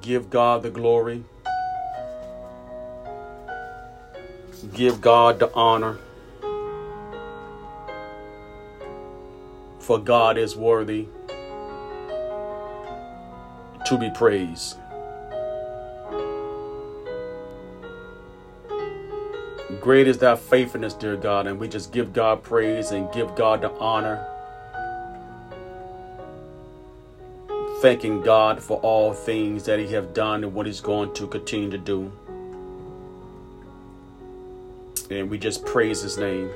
Give 0.00 0.30
God 0.30 0.62
the 0.62 0.70
glory. 0.70 1.24
Give 4.74 5.00
God 5.00 5.38
the 5.38 5.52
honor. 5.54 5.98
For 9.80 9.98
God 9.98 10.38
is 10.38 10.56
worthy 10.56 11.08
to 13.86 13.98
be 13.98 14.10
praised. 14.10 14.76
Great 19.80 20.08
is 20.08 20.18
thy 20.18 20.36
faithfulness, 20.36 20.94
dear 20.94 21.16
God, 21.16 21.46
and 21.46 21.58
we 21.58 21.68
just 21.68 21.92
give 21.92 22.12
God 22.12 22.42
praise 22.42 22.90
and 22.90 23.10
give 23.12 23.34
God 23.34 23.62
the 23.62 23.70
honor. 23.72 24.26
Thanking 27.80 28.22
God 28.22 28.60
for 28.60 28.78
all 28.78 29.14
things 29.14 29.62
that 29.66 29.78
He 29.78 29.86
have 29.92 30.12
done 30.12 30.42
and 30.42 30.52
what 30.52 30.66
He's 30.66 30.80
going 30.80 31.14
to 31.14 31.28
continue 31.28 31.70
to 31.70 31.78
do. 31.78 32.10
And 35.12 35.30
we 35.30 35.38
just 35.38 35.64
praise 35.64 36.02
His 36.02 36.18
name. 36.18 36.50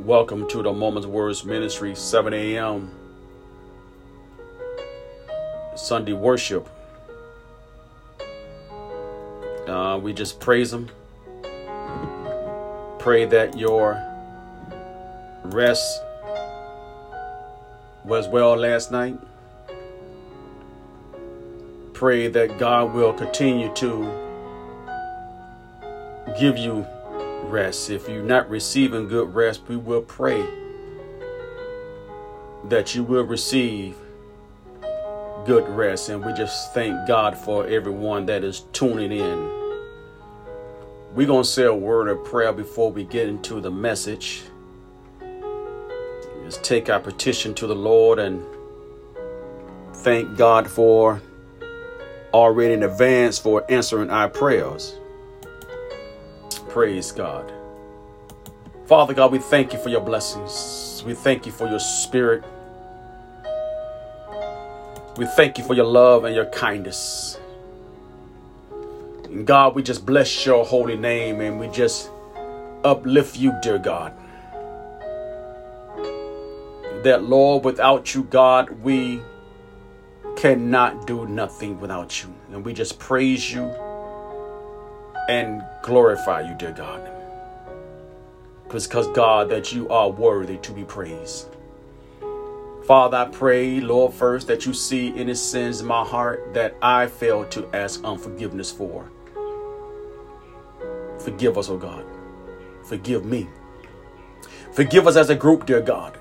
Welcome 0.00 0.48
to 0.48 0.64
the 0.64 0.72
Moments 0.72 1.06
Words 1.06 1.44
Ministry, 1.44 1.94
7 1.94 2.34
a.m. 2.34 2.90
Sunday 5.76 6.12
worship. 6.12 6.68
Uh, 9.68 10.00
we 10.02 10.12
just 10.12 10.40
praise 10.40 10.72
Him. 10.72 10.88
Pray 12.98 13.24
that 13.24 13.56
your 13.56 14.02
rest 15.44 16.02
was 18.10 18.26
well 18.26 18.56
last 18.56 18.90
night. 18.90 19.16
Pray 21.92 22.26
that 22.26 22.58
God 22.58 22.92
will 22.92 23.12
continue 23.12 23.72
to 23.74 24.02
give 26.36 26.58
you 26.58 26.84
rest. 27.44 27.88
If 27.88 28.08
you're 28.08 28.24
not 28.24 28.50
receiving 28.50 29.06
good 29.06 29.32
rest, 29.32 29.62
we 29.68 29.76
will 29.76 30.02
pray 30.02 30.44
that 32.64 32.96
you 32.96 33.04
will 33.04 33.22
receive 33.22 33.94
good 35.46 35.68
rest. 35.68 36.08
And 36.08 36.26
we 36.26 36.32
just 36.32 36.74
thank 36.74 37.06
God 37.06 37.38
for 37.38 37.64
everyone 37.68 38.26
that 38.26 38.42
is 38.42 38.62
tuning 38.72 39.12
in. 39.12 39.38
We're 41.14 41.28
going 41.28 41.44
to 41.44 41.48
say 41.48 41.62
a 41.62 41.72
word 41.72 42.08
of 42.08 42.24
prayer 42.24 42.52
before 42.52 42.90
we 42.90 43.04
get 43.04 43.28
into 43.28 43.60
the 43.60 43.70
message. 43.70 44.42
Just 46.50 46.64
take 46.64 46.90
our 46.90 46.98
petition 46.98 47.54
to 47.54 47.68
the 47.68 47.76
Lord 47.76 48.18
and 48.18 48.44
thank 49.98 50.36
God 50.36 50.68
for 50.68 51.22
already 52.34 52.74
in 52.74 52.82
advance 52.82 53.38
for 53.38 53.64
answering 53.70 54.10
our 54.10 54.28
prayers. 54.28 54.96
Praise 56.68 57.12
God. 57.12 57.52
Father 58.86 59.14
God, 59.14 59.30
we 59.30 59.38
thank 59.38 59.72
you 59.72 59.78
for 59.78 59.90
your 59.90 60.00
blessings. 60.00 61.04
We 61.06 61.14
thank 61.14 61.46
you 61.46 61.52
for 61.52 61.68
your 61.68 61.78
spirit. 61.78 62.42
We 65.18 65.26
thank 65.36 65.56
you 65.56 65.62
for 65.62 65.74
your 65.74 65.86
love 65.86 66.24
and 66.24 66.34
your 66.34 66.46
kindness. 66.46 67.38
And 69.22 69.46
God, 69.46 69.76
we 69.76 69.84
just 69.84 70.04
bless 70.04 70.44
your 70.44 70.64
holy 70.64 70.96
name 70.96 71.40
and 71.42 71.60
we 71.60 71.68
just 71.68 72.10
uplift 72.82 73.36
you, 73.36 73.56
dear 73.62 73.78
God. 73.78 74.19
That, 77.02 77.24
Lord, 77.24 77.64
without 77.64 78.14
you, 78.14 78.24
God, 78.24 78.70
we 78.82 79.22
cannot 80.36 81.06
do 81.06 81.26
nothing 81.26 81.80
without 81.80 82.22
you. 82.22 82.34
And 82.52 82.64
we 82.64 82.72
just 82.72 82.98
praise 82.98 83.52
you 83.52 83.64
and 85.28 85.62
glorify 85.82 86.40
you, 86.42 86.54
dear 86.54 86.72
God. 86.72 87.08
Because, 88.64 88.86
God, 88.86 89.48
that 89.50 89.72
you 89.72 89.88
are 89.88 90.10
worthy 90.10 90.58
to 90.58 90.72
be 90.72 90.84
praised. 90.84 91.48
Father, 92.84 93.18
I 93.18 93.24
pray, 93.26 93.80
Lord, 93.80 94.12
first 94.12 94.46
that 94.48 94.66
you 94.66 94.74
see 94.74 95.16
any 95.16 95.34
sins 95.34 95.80
in 95.80 95.86
my 95.86 96.04
heart 96.04 96.52
that 96.54 96.74
I 96.82 97.06
failed 97.06 97.50
to 97.52 97.68
ask 97.74 98.02
unforgiveness 98.04 98.72
for. 98.72 99.08
Forgive 101.20 101.56
us, 101.56 101.68
oh 101.68 101.76
God. 101.76 102.04
Forgive 102.84 103.24
me. 103.24 103.48
Forgive 104.72 105.06
us 105.06 105.16
as 105.16 105.30
a 105.30 105.36
group, 105.36 105.66
dear 105.66 105.80
God, 105.80 106.18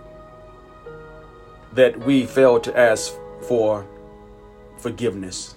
that 1.74 2.00
we 2.00 2.26
fail 2.26 2.60
to 2.60 2.78
ask 2.78 3.14
for 3.42 3.86
forgiveness. 4.78 5.56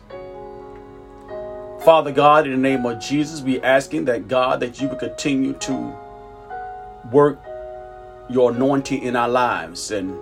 Father 1.84 2.12
God, 2.12 2.46
in 2.46 2.52
the 2.52 2.58
name 2.58 2.86
of 2.86 3.00
Jesus, 3.00 3.40
we 3.40 3.60
asking 3.60 4.04
that 4.04 4.28
God 4.28 4.60
that 4.60 4.80
you 4.80 4.88
would 4.88 5.00
continue 5.00 5.54
to 5.54 5.96
work 7.10 7.40
your 8.30 8.52
anointing 8.52 9.02
in 9.02 9.16
our 9.16 9.28
lives 9.28 9.90
and 9.90 10.16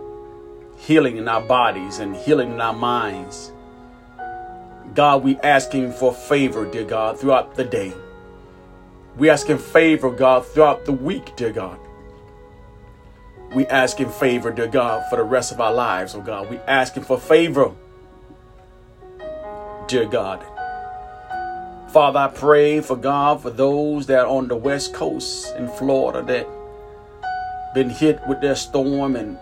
healing 0.78 1.18
in 1.18 1.28
our 1.28 1.42
bodies 1.42 1.98
and 1.98 2.16
healing 2.16 2.52
in 2.52 2.60
our 2.60 2.72
minds. 2.72 3.52
God, 4.94 5.22
we 5.22 5.36
asking 5.38 5.92
for 5.92 6.14
favor, 6.14 6.64
dear 6.64 6.84
God, 6.84 7.20
throughout 7.20 7.54
the 7.54 7.64
day. 7.64 7.92
We 9.16 9.28
asking 9.28 9.58
favor, 9.58 10.10
God, 10.10 10.46
throughout 10.46 10.86
the 10.86 10.92
week, 10.92 11.36
dear 11.36 11.52
God. 11.52 11.78
We 13.54 13.66
ask 13.66 14.00
in 14.00 14.08
favor, 14.10 14.52
dear 14.52 14.68
God, 14.68 15.08
for 15.10 15.16
the 15.16 15.24
rest 15.24 15.50
of 15.50 15.60
our 15.60 15.72
lives, 15.72 16.14
oh 16.14 16.20
God. 16.20 16.48
We 16.48 16.58
asking 16.58 17.02
for 17.02 17.18
favor, 17.18 17.72
dear 19.88 20.06
God. 20.06 20.44
Father, 21.92 22.20
I 22.20 22.28
pray 22.28 22.80
for 22.80 22.96
God 22.96 23.42
for 23.42 23.50
those 23.50 24.06
that 24.06 24.20
are 24.20 24.28
on 24.28 24.46
the 24.46 24.54
west 24.54 24.94
coast 24.94 25.56
in 25.56 25.68
Florida 25.68 26.22
that 26.22 26.46
been 27.74 27.90
hit 27.90 28.20
with 28.28 28.40
their 28.40 28.54
storm 28.54 29.16
and 29.16 29.36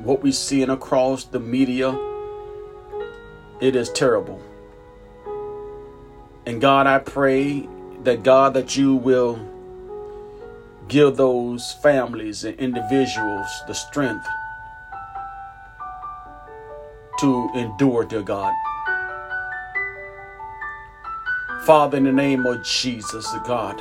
what 0.00 0.22
we 0.22 0.32
seeing 0.32 0.68
across 0.68 1.24
the 1.24 1.40
media. 1.40 1.98
It 3.60 3.74
is 3.74 3.88
terrible. 3.90 4.42
And 6.44 6.60
God, 6.60 6.86
I 6.86 6.98
pray 6.98 7.66
that 8.04 8.22
God, 8.22 8.52
that 8.52 8.76
you 8.76 8.94
will 8.94 9.40
give 10.88 11.16
those 11.16 11.72
families 11.72 12.44
and 12.44 12.58
individuals 12.58 13.48
the 13.66 13.74
strength 13.74 14.26
to 17.18 17.50
endure, 17.54 18.04
dear 18.04 18.22
God. 18.22 18.52
Father, 21.64 21.96
in 21.96 22.04
the 22.04 22.12
name 22.12 22.46
of 22.46 22.64
Jesus, 22.64 23.30
the 23.32 23.40
God, 23.40 23.80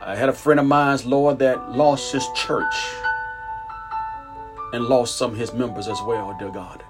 I 0.00 0.16
had 0.16 0.28
a 0.28 0.32
friend 0.32 0.58
of 0.58 0.66
mine, 0.66 0.98
Lord, 1.04 1.38
that 1.38 1.70
lost 1.70 2.12
his 2.12 2.26
church 2.34 2.74
and 4.72 4.84
lost 4.84 5.16
some 5.16 5.32
of 5.32 5.36
his 5.36 5.52
members 5.52 5.86
as 5.86 6.00
well, 6.02 6.34
dear 6.38 6.50
God. 6.50 6.82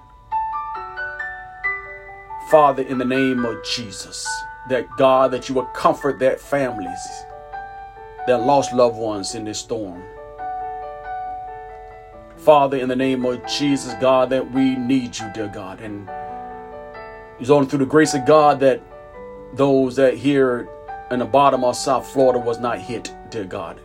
Father, 2.48 2.82
in 2.82 2.98
the 2.98 3.04
name 3.04 3.44
of 3.44 3.62
Jesus, 3.64 4.26
that 4.68 4.88
God, 4.96 5.32
that 5.32 5.48
you 5.48 5.54
will 5.54 5.66
comfort 5.66 6.18
that 6.20 6.40
families 6.40 7.24
that 8.26 8.38
lost 8.38 8.72
loved 8.72 8.96
ones 8.96 9.34
in 9.34 9.44
this 9.44 9.58
storm. 9.58 10.02
Father, 12.36 12.76
in 12.76 12.88
the 12.88 12.96
name 12.96 13.24
of 13.24 13.46
Jesus, 13.46 13.94
God, 14.00 14.30
that 14.30 14.50
we 14.52 14.74
need 14.74 15.16
you, 15.18 15.30
dear 15.32 15.48
God. 15.48 15.80
And 15.80 16.08
it's 17.38 17.50
only 17.50 17.68
through 17.68 17.80
the 17.80 17.86
grace 17.86 18.14
of 18.14 18.26
God 18.26 18.58
that 18.60 18.80
those 19.54 19.96
that 19.96 20.14
here 20.14 20.68
in 21.10 21.20
the 21.20 21.24
bottom 21.24 21.62
of 21.62 21.76
South 21.76 22.08
Florida 22.08 22.38
was 22.38 22.58
not 22.58 22.78
hit, 22.78 23.14
dear 23.30 23.44
God. 23.44 23.78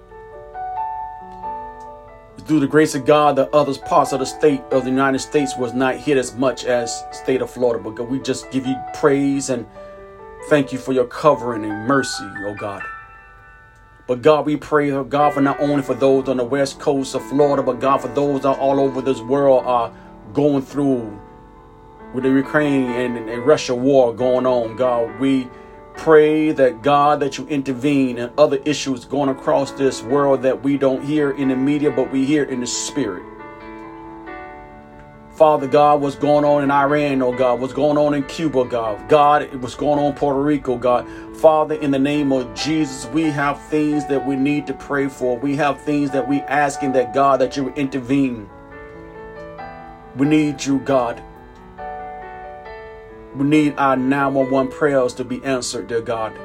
It's 2.36 2.47
through 2.47 2.62
the 2.62 2.68
grace 2.68 2.96
of 2.96 3.06
God 3.06 3.36
that 3.36 3.53
other 3.53 3.78
parts 3.78 4.12
of 4.12 4.20
the 4.20 4.26
state 4.26 4.62
of 4.72 4.86
the 4.86 4.90
United 4.90 5.20
States 5.20 5.56
was 5.58 5.73
not 5.73 5.96
hit 5.96 6.17
as 6.17 6.35
much 6.35 6.66
as 6.66 7.03
state 7.11 7.41
of 7.41 7.52
Florida. 7.52 7.84
But 7.84 7.96
God, 7.96 8.09
we 8.09 8.20
just 8.20 8.50
give 8.50 8.66
you 8.66 8.76
praise 8.96 9.50
and 9.50 9.67
thank 10.50 10.72
you 10.72 10.79
for 10.79 10.94
your 10.94 11.06
covering 11.06 11.66
and 11.66 11.88
mercy, 11.88 12.28
oh 12.46 12.56
God. 12.56 12.82
But 14.08 14.22
God, 14.22 14.46
we 14.46 14.56
pray, 14.56 14.90
God, 15.04 15.34
for 15.34 15.42
not 15.42 15.59
only 15.59 15.84
for 15.84 15.94
those 15.94 16.30
on 16.30 16.38
the 16.38 16.44
west 16.46 16.80
coast 16.80 17.14
of 17.14 17.28
Florida, 17.28 17.62
but 17.62 17.82
God, 17.82 17.98
for 17.98 18.08
those 18.08 18.44
that 18.44 18.58
all 18.58 18.80
over 18.80 19.02
this 19.02 19.20
world 19.20 19.66
are 19.66 19.94
going 20.34 20.62
through 20.62 21.20
with 22.14 22.24
the 22.24 22.30
Ukraine 22.30 22.90
and, 22.90 23.30
and 23.30 23.46
Russia 23.46 23.76
war 23.76 24.16
going 24.16 24.46
on. 24.46 24.78
God, 24.78 25.20
we 25.20 25.50
pray 25.98 26.54
that 26.54 26.82
God, 26.82 27.20
that 27.20 27.38
you 27.38 27.46
intervene 27.48 28.18
in 28.18 28.32
other 28.38 28.58
issues 28.64 29.04
going 29.04 29.28
across 29.28 29.72
this 29.74 30.02
world 30.02 30.42
that 30.44 30.64
we 30.64 30.78
don't 30.78 31.04
hear 31.04 31.32
in 31.32 31.50
the 31.50 31.56
media, 31.58 31.92
but 31.92 32.09
we 32.09 32.24
hear 32.26 32.46
in 32.46 32.62
the 32.62 32.68
spirit. 32.68 33.24
Father 35.37 35.67
God, 35.67 36.01
what's 36.01 36.16
going 36.16 36.43
on 36.43 36.63
in 36.63 36.72
Iran, 36.72 37.22
oh 37.22 37.31
God, 37.31 37.61
what's 37.61 37.73
going 37.73 37.97
on 37.97 38.16
in 38.16 38.23
Cuba, 38.23 38.66
God, 38.66 39.07
God, 39.07 39.53
what's 39.61 39.75
going 39.75 39.99
on 39.99 40.07
in 40.07 40.13
Puerto 40.17 40.41
Rico, 40.41 40.78
God. 40.78 41.07
Father, 41.37 41.75
in 41.75 41.91
the 41.91 41.99
name 41.99 42.31
of 42.31 42.51
Jesus, 42.55 43.05
we 43.07 43.23
have 43.25 43.61
things 43.66 44.07
that 44.07 44.25
we 44.25 44.35
need 44.35 44.66
to 44.66 44.73
pray 44.73 45.07
for. 45.07 45.37
We 45.37 45.55
have 45.57 45.79
things 45.81 46.09
that 46.11 46.28
we 46.28 46.41
asking 46.41 46.93
that 46.93 47.13
God 47.13 47.39
that 47.41 47.55
you 47.55 47.69
intervene. 47.75 48.49
We 50.16 50.28
need 50.28 50.66
you, 50.66 50.79
God. 50.79 51.22
we 53.35 53.45
need 53.45 53.75
our 53.78 53.95
911 53.95 54.72
prayers 54.72 55.13
to 55.16 55.23
be 55.23 55.43
answered, 55.43 55.87
dear 55.87 56.01
God. 56.01 56.37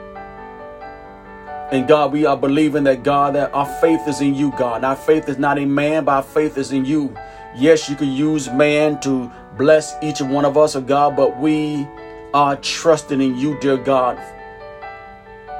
And 1.72 1.88
God, 1.88 2.12
we 2.12 2.26
are 2.26 2.36
believing 2.36 2.84
that 2.84 3.02
God, 3.02 3.34
that 3.34 3.54
our 3.54 3.66
faith 3.80 4.06
is 4.06 4.20
in 4.20 4.34
you, 4.34 4.52
God. 4.58 4.84
Our 4.84 4.96
faith 4.96 5.28
is 5.28 5.38
not 5.38 5.58
in 5.58 5.74
man, 5.74 6.04
but 6.04 6.12
our 6.12 6.22
faith 6.22 6.58
is 6.58 6.72
in 6.72 6.84
you. 6.84 7.16
Yes, 7.54 7.88
you 7.88 7.96
can 7.96 8.10
use 8.10 8.48
man 8.50 9.00
to 9.00 9.30
bless 9.58 9.94
each 10.02 10.20
and 10.20 10.32
one 10.32 10.44
of 10.44 10.56
us, 10.56 10.74
oh 10.74 10.80
God, 10.80 11.16
but 11.16 11.38
we 11.38 11.86
are 12.32 12.56
trusting 12.56 13.20
in 13.20 13.36
you, 13.36 13.58
dear 13.60 13.76
God, 13.76 14.18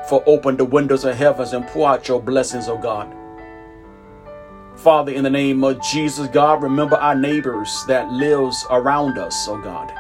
for 0.09 0.23
open 0.27 0.56
the 0.56 0.65
windows 0.65 1.05
of 1.05 1.17
heavens 1.17 1.53
and 1.53 1.67
pour 1.67 1.89
out 1.91 2.09
your 2.09 2.21
blessings, 2.21 2.69
oh 2.69 2.79
God. 2.79 3.15
Father, 4.77 5.12
in 5.12 5.23
the 5.23 5.31
name 5.31 5.62
of 5.65 5.83
Jesus, 5.83 6.29
God, 6.29 6.62
remember 6.62 6.97
our 6.97 7.15
neighbors 7.15 7.85
that 7.89 8.11
lives 8.11 8.67
around 8.71 9.19
us, 9.19 9.47
oh 9.47 9.61
God. 9.61 9.93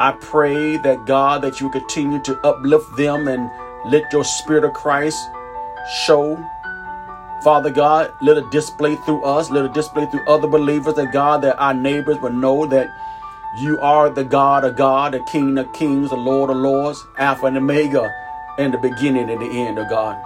I 0.00 0.16
pray 0.20 0.76
that 0.78 1.06
God, 1.06 1.42
that 1.42 1.60
you 1.60 1.70
continue 1.70 2.20
to 2.22 2.36
uplift 2.40 2.96
them 2.96 3.28
and 3.28 3.48
let 3.92 4.12
your 4.12 4.24
Spirit 4.24 4.64
of 4.64 4.72
Christ 4.72 5.18
show, 6.04 6.36
Father 7.44 7.70
God, 7.70 8.10
let 8.22 8.38
it 8.38 8.50
display 8.50 8.96
through 9.04 9.22
us, 9.22 9.50
let 9.50 9.66
it 9.66 9.74
display 9.74 10.06
through 10.06 10.26
other 10.26 10.48
believers 10.48 10.94
that 10.94 11.12
God, 11.12 11.42
that 11.42 11.58
our 11.58 11.74
neighbors 11.74 12.18
will 12.18 12.32
know 12.32 12.64
that 12.64 12.88
you 13.60 13.78
are 13.80 14.08
the 14.08 14.24
God 14.24 14.64
of 14.64 14.76
God, 14.76 15.12
the 15.12 15.22
King 15.30 15.58
of 15.58 15.70
kings, 15.74 16.08
the 16.08 16.16
Lord 16.16 16.48
of 16.48 16.56
lords, 16.56 17.06
Alpha 17.18 17.44
and 17.44 17.58
Omega, 17.58 18.10
and 18.58 18.72
the 18.72 18.78
beginning 18.78 19.28
and 19.28 19.42
the 19.42 19.50
end 19.50 19.78
of 19.78 19.90
God. 19.90 20.16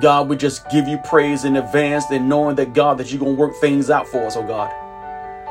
God, 0.00 0.28
we 0.28 0.36
just 0.36 0.70
give 0.70 0.86
you 0.86 0.98
praise 0.98 1.44
in 1.44 1.56
advance 1.56 2.04
and 2.12 2.28
knowing 2.28 2.54
that 2.56 2.72
God, 2.72 2.98
that 2.98 3.10
you're 3.10 3.18
going 3.18 3.34
to 3.34 3.40
work 3.40 3.56
things 3.56 3.90
out 3.90 4.06
for 4.06 4.24
us, 4.24 4.36
oh 4.36 4.46
God. 4.46 4.72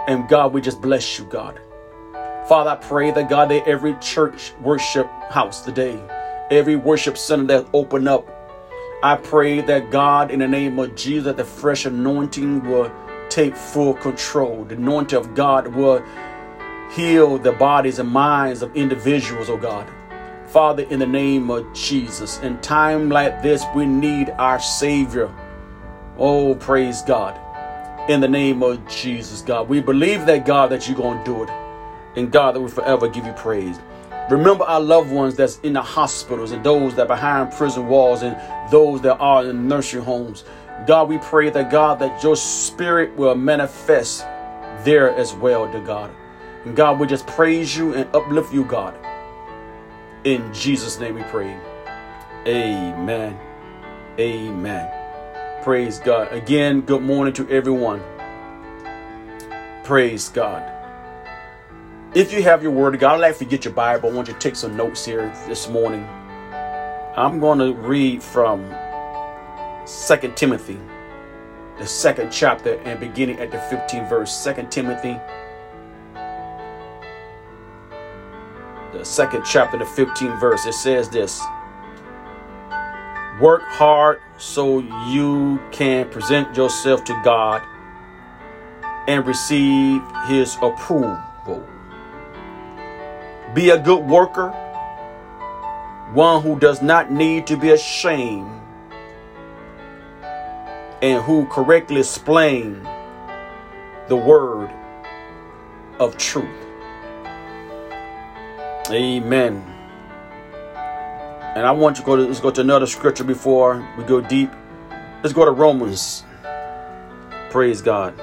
And 0.07 0.29
God, 0.29 0.53
we 0.53 0.61
just 0.61 0.81
bless 0.81 1.19
you, 1.19 1.25
God. 1.25 1.59
Father, 2.47 2.69
I 2.69 2.75
pray 2.75 3.11
that 3.11 3.27
God, 3.27 3.49
that 3.49 3.67
every 3.67 3.95
church 3.95 4.53
worship 4.61 5.07
house 5.29 5.61
today, 5.61 5.99
every 6.51 6.77
worship 6.77 7.17
center 7.17 7.47
that 7.47 7.67
open 7.73 8.07
up. 8.07 8.31
I 9.05 9.17
pray 9.17 9.61
that 9.61 9.91
God, 9.91 10.31
in 10.31 10.39
the 10.39 10.47
name 10.47 10.79
of 10.79 10.95
Jesus, 10.95 11.35
the 11.35 11.45
fresh 11.45 11.85
anointing 11.85 12.63
will 12.63 12.91
take 13.29 13.55
full 13.55 13.93
control. 13.93 14.63
The 14.63 14.73
anointing 14.73 15.19
of 15.19 15.35
God 15.35 15.67
will 15.67 16.03
heal 16.91 17.37
the 17.37 17.51
bodies 17.51 17.99
and 17.99 18.09
minds 18.09 18.63
of 18.63 18.75
individuals, 18.75 19.47
oh 19.47 19.57
God. 19.57 19.87
Father, 20.47 20.87
in 20.89 20.97
the 20.97 21.05
name 21.05 21.51
of 21.51 21.71
Jesus, 21.71 22.39
in 22.39 22.59
time 22.61 23.09
like 23.09 23.43
this, 23.43 23.63
we 23.75 23.85
need 23.85 24.31
our 24.39 24.59
Savior. 24.59 25.31
Oh, 26.17 26.55
praise 26.55 27.03
God. 27.03 27.39
In 28.09 28.21
the 28.21 28.27
name 28.27 28.63
of 28.63 28.87
Jesus, 28.87 29.43
God. 29.43 29.69
We 29.69 29.81
believe 29.81 30.25
that, 30.25 30.47
God, 30.47 30.71
that 30.71 30.87
you're 30.87 30.97
going 30.97 31.19
to 31.19 31.25
do 31.25 31.43
it. 31.43 31.49
And 32.15 32.31
God, 32.31 32.55
that 32.55 32.61
we 32.61 32.71
forever 32.71 33.07
give 33.07 33.27
you 33.27 33.33
praise. 33.33 33.77
Remember 34.29 34.63
our 34.63 34.81
loved 34.81 35.11
ones 35.11 35.35
that's 35.35 35.59
in 35.59 35.73
the 35.73 35.81
hospitals 35.81 36.51
and 36.51 36.63
those 36.63 36.95
that 36.95 37.03
are 37.03 37.15
behind 37.15 37.53
prison 37.53 37.87
walls 37.87 38.23
and 38.23 38.35
those 38.71 39.01
that 39.01 39.17
are 39.17 39.45
in 39.45 39.67
nursing 39.67 40.01
homes. 40.01 40.45
God, 40.87 41.09
we 41.09 41.19
pray 41.19 41.51
that 41.51 41.69
God, 41.69 41.99
that 41.99 42.23
your 42.23 42.35
spirit 42.35 43.15
will 43.15 43.35
manifest 43.35 44.21
there 44.83 45.11
as 45.15 45.33
well, 45.33 45.71
dear 45.71 45.81
God. 45.85 46.11
And 46.65 46.75
God, 46.75 46.99
we 46.99 47.05
just 47.05 47.27
praise 47.27 47.77
you 47.77 47.93
and 47.93 48.09
uplift 48.15 48.51
you, 48.51 48.65
God. 48.65 48.97
In 50.23 50.51
Jesus' 50.51 50.99
name 50.99 51.15
we 51.15 51.23
pray. 51.23 51.55
Amen. 52.47 53.39
Amen. 54.19 55.63
Praise 55.63 55.99
God. 55.99 56.33
Again, 56.33 56.81
good 56.81 57.03
morning 57.03 57.33
to 57.35 57.47
everyone. 57.49 58.01
Praise 59.83 60.29
God. 60.29 60.74
If 62.15 62.31
you 62.31 62.41
have 62.43 62.63
your 62.63 62.71
word 62.71 62.93
of 62.95 63.01
God, 63.01 63.15
I'd 63.15 63.17
like 63.17 63.37
to 63.39 63.45
get 63.45 63.65
your 63.65 63.73
Bible. 63.73 64.09
I 64.09 64.13
want 64.13 64.29
you 64.29 64.33
to 64.35 64.39
take 64.39 64.55
some 64.55 64.77
notes 64.77 65.03
here 65.03 65.27
this 65.49 65.67
morning. 65.67 66.07
I'm 67.17 67.41
going 67.41 67.59
to 67.59 67.73
read 67.73 68.23
from 68.23 68.73
Second 69.83 70.37
Timothy, 70.37 70.79
the 71.77 71.85
second 71.85 72.31
chapter, 72.31 72.75
and 72.85 73.01
beginning 73.01 73.39
at 73.39 73.51
the 73.51 73.57
15th 73.57 74.07
verse. 74.07 74.33
Second 74.33 74.71
Timothy, 74.71 75.19
the 78.93 79.03
second 79.03 79.43
chapter, 79.43 79.77
the 79.77 79.83
15th 79.83 80.39
verse. 80.39 80.65
It 80.65 80.73
says 80.73 81.09
this 81.09 81.41
Work 83.41 83.63
hard 83.63 84.21
so 84.37 84.79
you 85.09 85.61
can 85.73 86.09
present 86.09 86.55
yourself 86.55 87.03
to 87.03 87.21
God 87.25 87.61
and 89.09 89.27
receive 89.27 90.01
his 90.29 90.55
approval 90.61 91.21
be 93.55 93.69
a 93.69 93.79
good 93.79 94.05
worker, 94.05 94.49
one 96.13 96.41
who 96.43 96.59
does 96.59 96.81
not 96.81 97.09
need 97.09 97.47
to 97.47 97.55
be 97.55 97.71
ashamed, 97.71 98.51
and 101.01 101.23
who 101.23 101.45
correctly 101.45 102.01
explain 102.01 102.83
the 104.09 104.15
word 104.15 104.69
of 105.99 106.17
truth. 106.17 106.45
Amen. 108.91 109.63
And 111.55 111.65
I 111.65 111.71
want 111.71 111.97
you 111.97 112.03
to 112.03 112.05
go 112.05 112.15
to 112.17 112.23
let's 112.23 112.41
go 112.41 112.51
to 112.51 112.59
another 112.59 112.85
scripture 112.85 113.23
before 113.23 113.87
we 113.97 114.03
go 114.03 114.19
deep. 114.19 114.51
Let's 115.23 115.33
go 115.33 115.45
to 115.45 115.51
Romans. 115.51 116.25
Praise 117.51 117.81
God. 117.81 118.19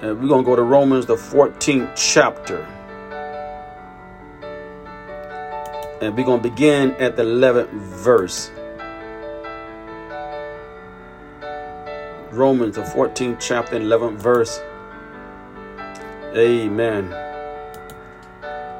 And 0.00 0.18
we're 0.18 0.28
gonna 0.28 0.44
go 0.44 0.56
to 0.56 0.62
Romans 0.62 1.04
the 1.04 1.16
14th 1.16 1.92
chapter. 1.94 2.66
And 6.00 6.16
we're 6.16 6.24
going 6.24 6.42
to 6.42 6.48
begin 6.48 6.92
at 6.92 7.16
the 7.16 7.24
11th 7.24 7.70
verse. 7.70 8.50
Romans, 12.30 12.76
the 12.76 12.82
14th 12.82 13.38
chapter, 13.40 13.78
11th 13.78 14.16
verse. 14.18 14.60
Amen. 16.36 17.12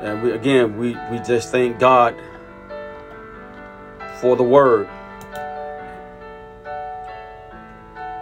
And 0.00 0.22
we, 0.22 0.30
again, 0.30 0.78
we, 0.78 0.96
we 1.10 1.18
just 1.18 1.50
thank 1.50 1.80
God 1.80 2.14
for 4.20 4.36
the 4.36 4.44
word. 4.44 4.88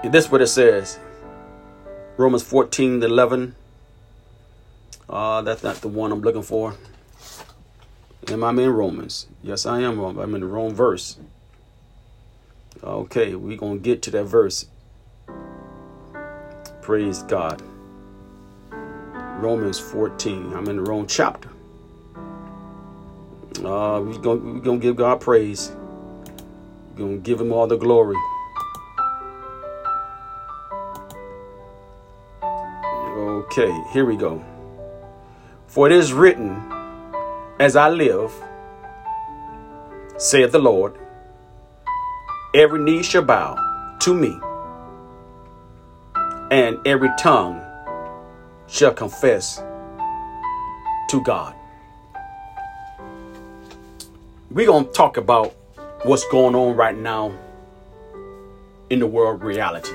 And 0.03 0.15
this 0.15 0.27
is 0.27 0.31
what 0.31 0.41
it 0.41 0.47
says. 0.47 0.99
Romans 2.17 2.43
14 2.43 3.03
11. 3.03 3.57
Uh, 5.09 5.43
that's 5.43 5.63
not 5.63 5.77
the 5.77 5.89
one 5.89 6.13
I'm 6.13 6.23
looking 6.23 6.43
for. 6.43 6.75
Am 8.29 8.43
I 8.43 8.51
in 8.51 8.71
Romans? 8.71 9.29
Yes, 9.41 9.67
I 9.67 9.83
am. 9.83 10.01
I'm 10.01 10.35
in 10.35 10.41
the 10.41 10.47
wrong 10.47 10.75
verse. 10.75 11.17
Okay, 12.83 13.37
we're 13.37 13.57
going 13.57 13.79
to 13.79 13.83
get 13.83 14.03
to 14.03 14.11
that 14.11 14.25
verse. 14.25 14.67
Praise 16.83 17.23
God. 17.23 17.63
Romans 19.41 19.79
14. 19.79 20.55
I'm 20.55 20.69
in 20.69 20.77
the 20.77 20.83
wrong 20.83 21.07
chapter. 21.07 21.51
Uh, 23.59 24.01
we're 24.03 24.19
going 24.19 24.55
we're 24.55 24.61
gonna 24.61 24.79
give 24.79 24.97
God 24.97 25.21
praise. 25.21 25.71
We're 26.91 26.99
going 26.99 27.17
to 27.17 27.23
give 27.23 27.41
him 27.41 27.53
all 27.53 27.69
the 27.69 27.77
glory. 27.77 28.17
Okay, 33.47 33.73
here 33.93 34.05
we 34.05 34.17
go. 34.17 34.45
For 35.69 35.87
it 35.87 35.93
is 35.93 36.13
written, 36.13 36.76
as 37.59 37.75
I 37.75 37.89
live, 37.89 38.33
saith 40.19 40.53
the 40.53 40.59
Lord, 40.59 40.99
every 42.55 42.81
knee 42.83 43.03
shall 43.03 43.23
bow 43.23 43.57
to 44.01 44.15
me, 44.15 44.39
and 46.51 46.79
every 46.87 47.09
tongue 47.19 47.63
shall 48.67 48.93
confess 48.93 49.63
to 51.09 51.23
God. 51.25 51.55
We're 54.51 54.67
going 54.67 54.87
to 54.87 54.93
talk 54.93 55.17
about 55.17 55.55
what's 56.03 56.27
going 56.29 56.55
on 56.55 56.77
right 56.77 56.97
now 56.97 57.33
in 58.91 58.99
the 58.99 59.07
world 59.07 59.43
reality. 59.43 59.93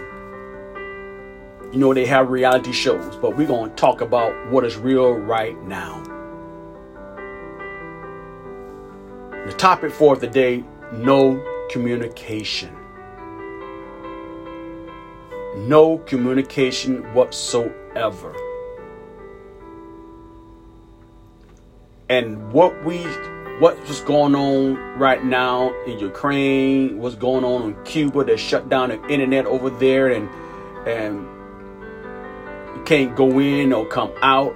You 1.72 1.80
know, 1.80 1.94
they 1.94 2.06
have 2.08 2.32
reality 2.32 2.72
shows, 2.72 3.16
but 3.18 3.38
we're 3.38 3.48
going 3.48 3.70
to 3.70 3.76
talk 3.76 4.02
about 4.02 4.34
what 4.52 4.66
is 4.66 4.78
real 4.78 5.14
right 5.14 5.62
now. 5.64 6.11
Topic 9.62 9.92
for 9.92 10.16
the 10.16 10.26
day 10.26 10.64
no 10.92 11.40
communication. 11.70 12.76
No 15.56 16.00
communication 16.00 17.04
whatsoever. 17.14 18.36
And 22.10 22.52
what 22.52 22.84
we 22.84 23.04
what's 23.60 24.02
going 24.02 24.34
on 24.34 24.78
right 24.98 25.24
now 25.24 25.72
in 25.86 26.00
Ukraine, 26.00 26.98
what's 26.98 27.14
going 27.14 27.44
on 27.44 27.62
in 27.62 27.84
Cuba, 27.84 28.24
they 28.24 28.38
shut 28.38 28.68
down 28.68 28.90
the 28.90 29.08
internet 29.10 29.46
over 29.46 29.70
there 29.70 30.08
and 30.08 30.28
and 30.88 31.20
you 32.76 32.84
can't 32.86 33.16
go 33.16 33.38
in 33.38 33.72
or 33.74 33.86
come 33.86 34.12
out. 34.24 34.56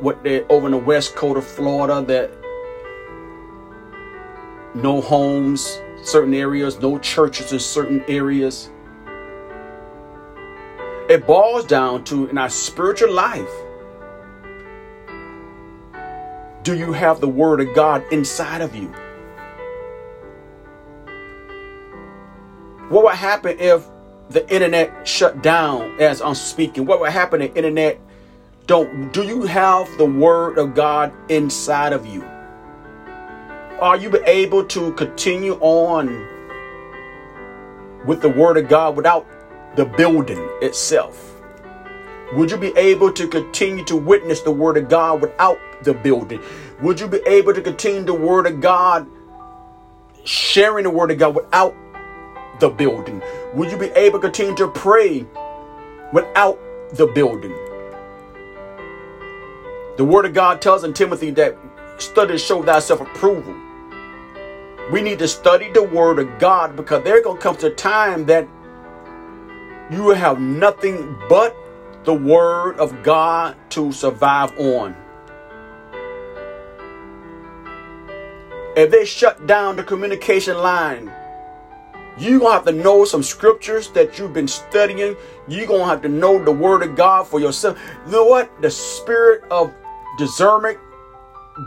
what 0.00 0.22
they 0.22 0.42
over 0.44 0.66
in 0.66 0.72
the 0.72 0.78
west 0.78 1.14
coast 1.16 1.38
of 1.38 1.46
Florida 1.46 2.02
that 2.02 2.30
no 4.76 5.00
homes, 5.00 5.80
certain 6.02 6.34
areas, 6.34 6.80
no 6.80 6.98
churches 6.98 7.52
in 7.52 7.58
certain 7.58 8.04
areas. 8.08 8.70
It 11.08 11.26
boils 11.26 11.66
down 11.66 12.04
to 12.04 12.26
in 12.26 12.36
our 12.36 12.50
spiritual 12.50 13.12
life. 13.12 13.48
Do 16.62 16.76
you 16.76 16.92
have 16.92 17.20
the 17.20 17.28
word 17.28 17.60
of 17.60 17.74
God 17.74 18.04
inside 18.12 18.60
of 18.60 18.74
you? 18.74 18.92
What 22.88 23.04
would 23.04 23.14
happen 23.14 23.56
if 23.58 23.84
the 24.30 24.48
internet 24.52 25.06
shut 25.06 25.42
down 25.42 26.00
as 26.00 26.20
I'm 26.20 26.34
speaking? 26.34 26.86
What 26.86 27.00
would 27.00 27.12
happen 27.12 27.40
if 27.42 27.56
internet 27.56 28.00
don't 28.66 29.12
do 29.12 29.22
you 29.22 29.42
have 29.42 29.88
the 29.96 30.04
word 30.04 30.58
of 30.58 30.74
God 30.74 31.12
inside 31.30 31.92
of 31.92 32.04
you? 32.04 32.24
Are 33.80 33.98
you 33.98 34.10
able 34.24 34.64
to 34.64 34.94
continue 34.94 35.58
on 35.60 36.06
with 38.06 38.22
the 38.22 38.30
word 38.30 38.56
of 38.56 38.70
God 38.70 38.96
without 38.96 39.26
the 39.76 39.84
building 39.84 40.48
itself? 40.62 41.42
Would 42.32 42.50
you 42.50 42.56
be 42.56 42.74
able 42.78 43.12
to 43.12 43.28
continue 43.28 43.84
to 43.84 43.94
witness 43.94 44.40
the 44.40 44.50
word 44.50 44.78
of 44.78 44.88
God 44.88 45.20
without 45.20 45.58
the 45.82 45.92
building? 45.92 46.40
Would 46.80 46.98
you 46.98 47.06
be 47.06 47.20
able 47.26 47.52
to 47.52 47.60
continue 47.60 48.02
the 48.02 48.14
word 48.14 48.46
of 48.46 48.62
God, 48.62 49.06
sharing 50.24 50.84
the 50.84 50.90
word 50.90 51.10
of 51.10 51.18
God 51.18 51.34
without 51.34 51.76
the 52.60 52.70
building? 52.70 53.22
Would 53.52 53.70
you 53.70 53.76
be 53.76 53.88
able 53.88 54.20
to 54.20 54.28
continue 54.30 54.56
to 54.56 54.68
pray 54.68 55.26
without 56.14 56.58
the 56.94 57.08
building? 57.08 57.52
The 59.98 60.04
word 60.04 60.24
of 60.24 60.32
God 60.32 60.62
tells 60.62 60.82
in 60.82 60.94
Timothy 60.94 61.30
that 61.32 61.58
study 61.98 62.32
to 62.32 62.38
show 62.38 62.62
thyself 62.62 63.02
approval. 63.02 63.64
We 64.90 65.02
need 65.02 65.18
to 65.18 65.28
study 65.28 65.70
the 65.70 65.82
word 65.82 66.18
of 66.18 66.38
God 66.38 66.76
because 66.76 67.02
there 67.02 67.20
gonna 67.22 67.40
come 67.40 67.56
a 67.56 67.70
time 67.70 68.26
that 68.26 68.46
you 69.90 70.02
will 70.04 70.14
have 70.14 70.40
nothing 70.40 71.16
but 71.28 71.56
the 72.04 72.14
word 72.14 72.78
of 72.78 73.02
God 73.02 73.56
to 73.70 73.92
survive 73.92 74.56
on. 74.58 74.96
If 78.76 78.90
they 78.90 79.04
shut 79.04 79.46
down 79.46 79.76
the 79.76 79.82
communication 79.82 80.58
line, 80.58 81.10
you're 82.18 82.38
going 82.38 82.50
to 82.50 82.54
have 82.54 82.64
to 82.64 82.72
know 82.72 83.04
some 83.04 83.22
scriptures 83.22 83.90
that 83.90 84.18
you've 84.18 84.32
been 84.32 84.48
studying. 84.48 85.16
You're 85.48 85.66
going 85.66 85.80
to 85.80 85.86
have 85.86 86.02
to 86.02 86.08
know 86.08 86.42
the 86.42 86.52
word 86.52 86.82
of 86.82 86.96
God 86.96 87.26
for 87.26 87.40
yourself. 87.40 87.78
You 88.06 88.12
know 88.12 88.24
what? 88.24 88.62
The 88.62 88.70
spirit 88.70 89.44
of 89.50 89.74
discernment 90.16 90.78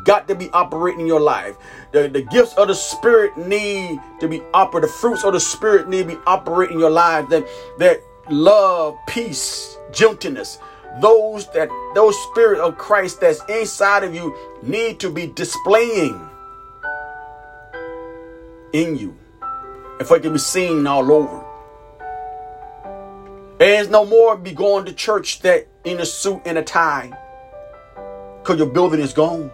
got 0.03 0.27
to 0.27 0.35
be 0.35 0.49
operating 0.49 1.01
in 1.01 1.07
your 1.07 1.19
life. 1.19 1.57
The, 1.91 2.07
the 2.07 2.21
gifts 2.21 2.53
of 2.55 2.67
the 2.67 2.75
Spirit 2.75 3.37
need 3.37 3.99
to 4.19 4.27
be 4.27 4.41
operating. 4.53 4.89
The 4.89 4.93
fruits 4.93 5.23
of 5.23 5.33
the 5.33 5.39
Spirit 5.39 5.89
need 5.89 6.09
to 6.09 6.15
be 6.15 6.21
operating 6.25 6.75
in 6.75 6.79
your 6.79 6.89
life. 6.89 7.29
That 7.29 7.47
that 7.79 8.01
love, 8.29 8.97
peace, 9.07 9.77
gentleness, 9.91 10.59
those 11.01 11.47
that 11.51 11.69
those 11.95 12.17
spirit 12.23 12.59
of 12.59 12.77
Christ 12.77 13.21
that's 13.21 13.41
inside 13.49 14.03
of 14.03 14.13
you 14.13 14.35
need 14.61 14.99
to 14.99 15.09
be 15.09 15.27
displaying 15.27 16.29
in 18.73 18.97
you. 18.97 19.15
If 19.99 20.11
it 20.11 20.21
can 20.21 20.33
be 20.33 20.39
seen 20.39 20.87
all 20.87 21.11
over. 21.11 21.45
There's 23.57 23.89
no 23.89 24.05
more 24.05 24.37
be 24.37 24.53
going 24.53 24.85
to 24.85 24.93
church 24.93 25.41
that 25.41 25.67
in 25.83 25.99
a 25.99 26.05
suit 26.05 26.41
and 26.45 26.57
a 26.57 26.63
tie. 26.63 27.11
Because 28.41 28.57
your 28.57 28.69
building 28.69 29.01
is 29.01 29.11
gone. 29.11 29.51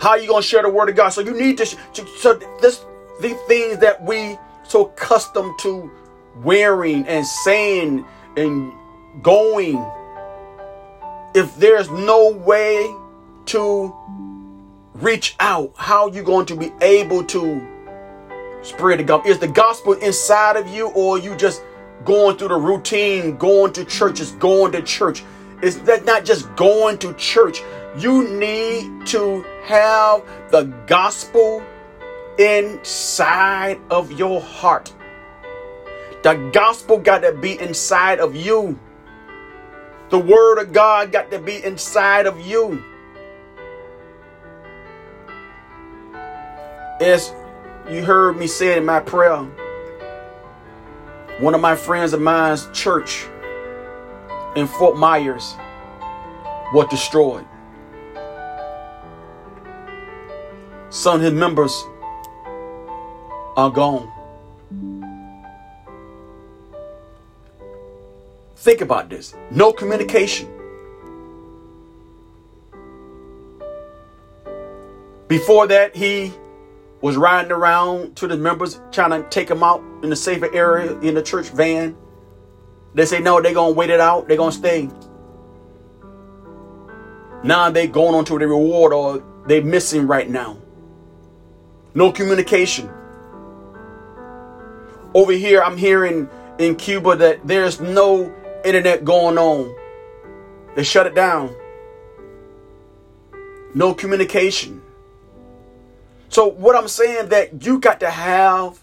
How 0.00 0.10
are 0.10 0.18
you 0.18 0.28
going 0.28 0.42
to 0.42 0.48
share 0.48 0.62
the 0.62 0.70
word 0.70 0.88
of 0.88 0.96
God? 0.96 1.10
So 1.10 1.20
you 1.20 1.38
need 1.38 1.58
to, 1.58 1.66
so 1.66 2.34
this, 2.62 2.84
the 3.20 3.34
things 3.46 3.78
that 3.78 4.02
we 4.02 4.38
so 4.62 4.86
accustomed 4.86 5.58
to 5.60 5.90
wearing 6.42 7.06
and 7.06 7.26
saying 7.26 8.06
and 8.36 8.72
going, 9.22 9.84
if 11.34 11.54
there's 11.56 11.90
no 11.90 12.30
way 12.30 12.94
to 13.46 13.94
reach 14.94 15.36
out, 15.38 15.72
how 15.76 16.08
are 16.08 16.14
you 16.14 16.22
going 16.22 16.46
to 16.46 16.56
be 16.56 16.72
able 16.80 17.24
to 17.24 17.66
spread 18.62 19.00
the 19.00 19.04
gospel? 19.04 19.30
Is 19.30 19.38
the 19.38 19.48
gospel 19.48 19.92
inside 19.94 20.56
of 20.56 20.68
you 20.68 20.88
or 20.88 21.18
you 21.18 21.36
just 21.36 21.62
going 22.04 22.38
through 22.38 22.48
the 22.48 22.56
routine, 22.56 23.36
going 23.36 23.72
to 23.74 23.84
churches, 23.84 24.32
going 24.32 24.72
to 24.72 24.82
church? 24.82 25.24
It's 25.62 25.76
that 25.80 26.06
not 26.06 26.24
just 26.24 26.54
going 26.56 26.96
to 26.98 27.12
church. 27.14 27.62
You 27.98 28.26
need 28.38 29.06
to 29.08 29.44
have 29.64 30.22
the 30.50 30.64
gospel 30.86 31.62
inside 32.38 33.80
of 33.90 34.12
your 34.12 34.40
heart. 34.40 34.92
The 36.22 36.34
gospel 36.52 36.98
got 36.98 37.20
to 37.20 37.32
be 37.32 37.58
inside 37.58 38.20
of 38.20 38.36
you. 38.36 38.78
The 40.10 40.18
word 40.18 40.58
of 40.58 40.72
God 40.72 41.12
got 41.12 41.30
to 41.30 41.38
be 41.38 41.62
inside 41.64 42.26
of 42.26 42.40
you. 42.40 42.82
As 47.00 47.32
you 47.88 48.04
heard 48.04 48.36
me 48.36 48.46
say 48.46 48.76
in 48.76 48.84
my 48.84 49.00
prayer, 49.00 49.44
one 51.40 51.54
of 51.54 51.60
my 51.60 51.74
friends 51.74 52.12
of 52.12 52.20
mine's 52.20 52.68
church 52.72 53.26
in 54.56 54.66
Fort 54.66 54.96
Myers 54.98 55.54
was 56.74 56.86
destroyed. 56.90 57.46
Some 60.90 61.16
of 61.16 61.22
his 61.22 61.32
members 61.32 61.84
are 63.56 63.70
gone. 63.70 64.10
Think 68.56 68.80
about 68.80 69.08
this 69.08 69.34
no 69.50 69.72
communication. 69.72 70.48
Before 75.28 75.68
that, 75.68 75.94
he 75.94 76.32
was 77.00 77.16
riding 77.16 77.52
around 77.52 78.16
to 78.16 78.26
the 78.26 78.36
members 78.36 78.80
trying 78.90 79.10
to 79.10 79.28
take 79.30 79.46
them 79.46 79.62
out 79.62 79.80
in 80.02 80.10
the 80.10 80.16
safer 80.16 80.52
area 80.52 80.98
in 80.98 81.14
the 81.14 81.22
church 81.22 81.50
van. 81.50 81.96
They 82.94 83.06
say 83.06 83.20
no, 83.20 83.40
they're 83.40 83.54
gonna 83.54 83.72
wait 83.72 83.90
it 83.90 84.00
out, 84.00 84.26
they're 84.26 84.36
gonna 84.36 84.50
stay. 84.50 84.90
Now 87.44 87.70
they 87.70 87.86
going 87.86 88.16
on 88.16 88.24
to 88.24 88.38
the 88.40 88.48
reward 88.48 88.92
or 88.92 89.22
they 89.46 89.60
missing 89.60 90.08
right 90.08 90.28
now. 90.28 90.56
No 91.94 92.12
communication. 92.12 92.90
Over 95.14 95.32
here, 95.32 95.62
I'm 95.62 95.76
hearing 95.76 96.28
in 96.58 96.76
Cuba 96.76 97.16
that 97.16 97.46
there's 97.46 97.80
no 97.80 98.32
internet 98.64 99.04
going 99.04 99.38
on. 99.38 99.74
They 100.76 100.84
shut 100.84 101.06
it 101.06 101.14
down. 101.14 101.54
No 103.74 103.94
communication. 103.94 104.82
So 106.28 106.46
what 106.46 106.76
I'm 106.76 106.88
saying 106.88 107.30
that 107.30 107.64
you 107.64 107.80
got 107.80 108.00
to 108.00 108.10
have 108.10 108.80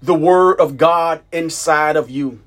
the 0.00 0.14
word 0.14 0.58
of 0.58 0.76
God 0.76 1.20
inside 1.32 1.96
of 1.96 2.10
you. 2.10 2.40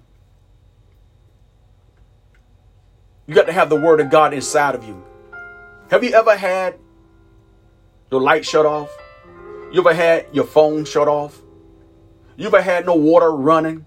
You 3.27 3.35
got 3.35 3.45
to 3.45 3.53
have 3.53 3.69
the 3.69 3.79
word 3.79 3.99
of 3.99 4.09
God 4.09 4.33
inside 4.33 4.75
of 4.75 4.83
you. 4.83 5.03
Have 5.89 6.03
you 6.03 6.13
ever 6.13 6.35
had 6.35 6.75
your 8.11 8.21
light 8.21 8.45
shut 8.45 8.65
off? 8.65 8.95
You 9.71 9.81
ever 9.81 9.93
had 9.93 10.27
your 10.31 10.45
phone 10.45 10.85
shut 10.85 11.07
off? 11.07 11.41
You 12.37 12.47
ever 12.47 12.61
had 12.61 12.85
no 12.85 12.95
water 12.95 13.31
running? 13.31 13.85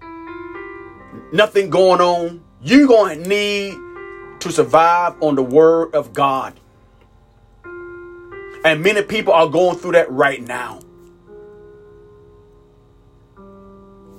Nothing 1.31 1.69
going 1.69 2.01
on? 2.01 2.43
You're 2.61 2.87
going 2.87 3.23
to 3.23 3.29
need 3.29 3.77
to 4.41 4.51
survive 4.51 5.15
on 5.21 5.35
the 5.35 5.43
word 5.43 5.93
of 5.93 6.13
God. 6.13 6.59
And 8.65 8.83
many 8.83 9.01
people 9.03 9.33
are 9.33 9.47
going 9.47 9.77
through 9.77 9.93
that 9.93 10.11
right 10.11 10.41
now. 10.41 10.79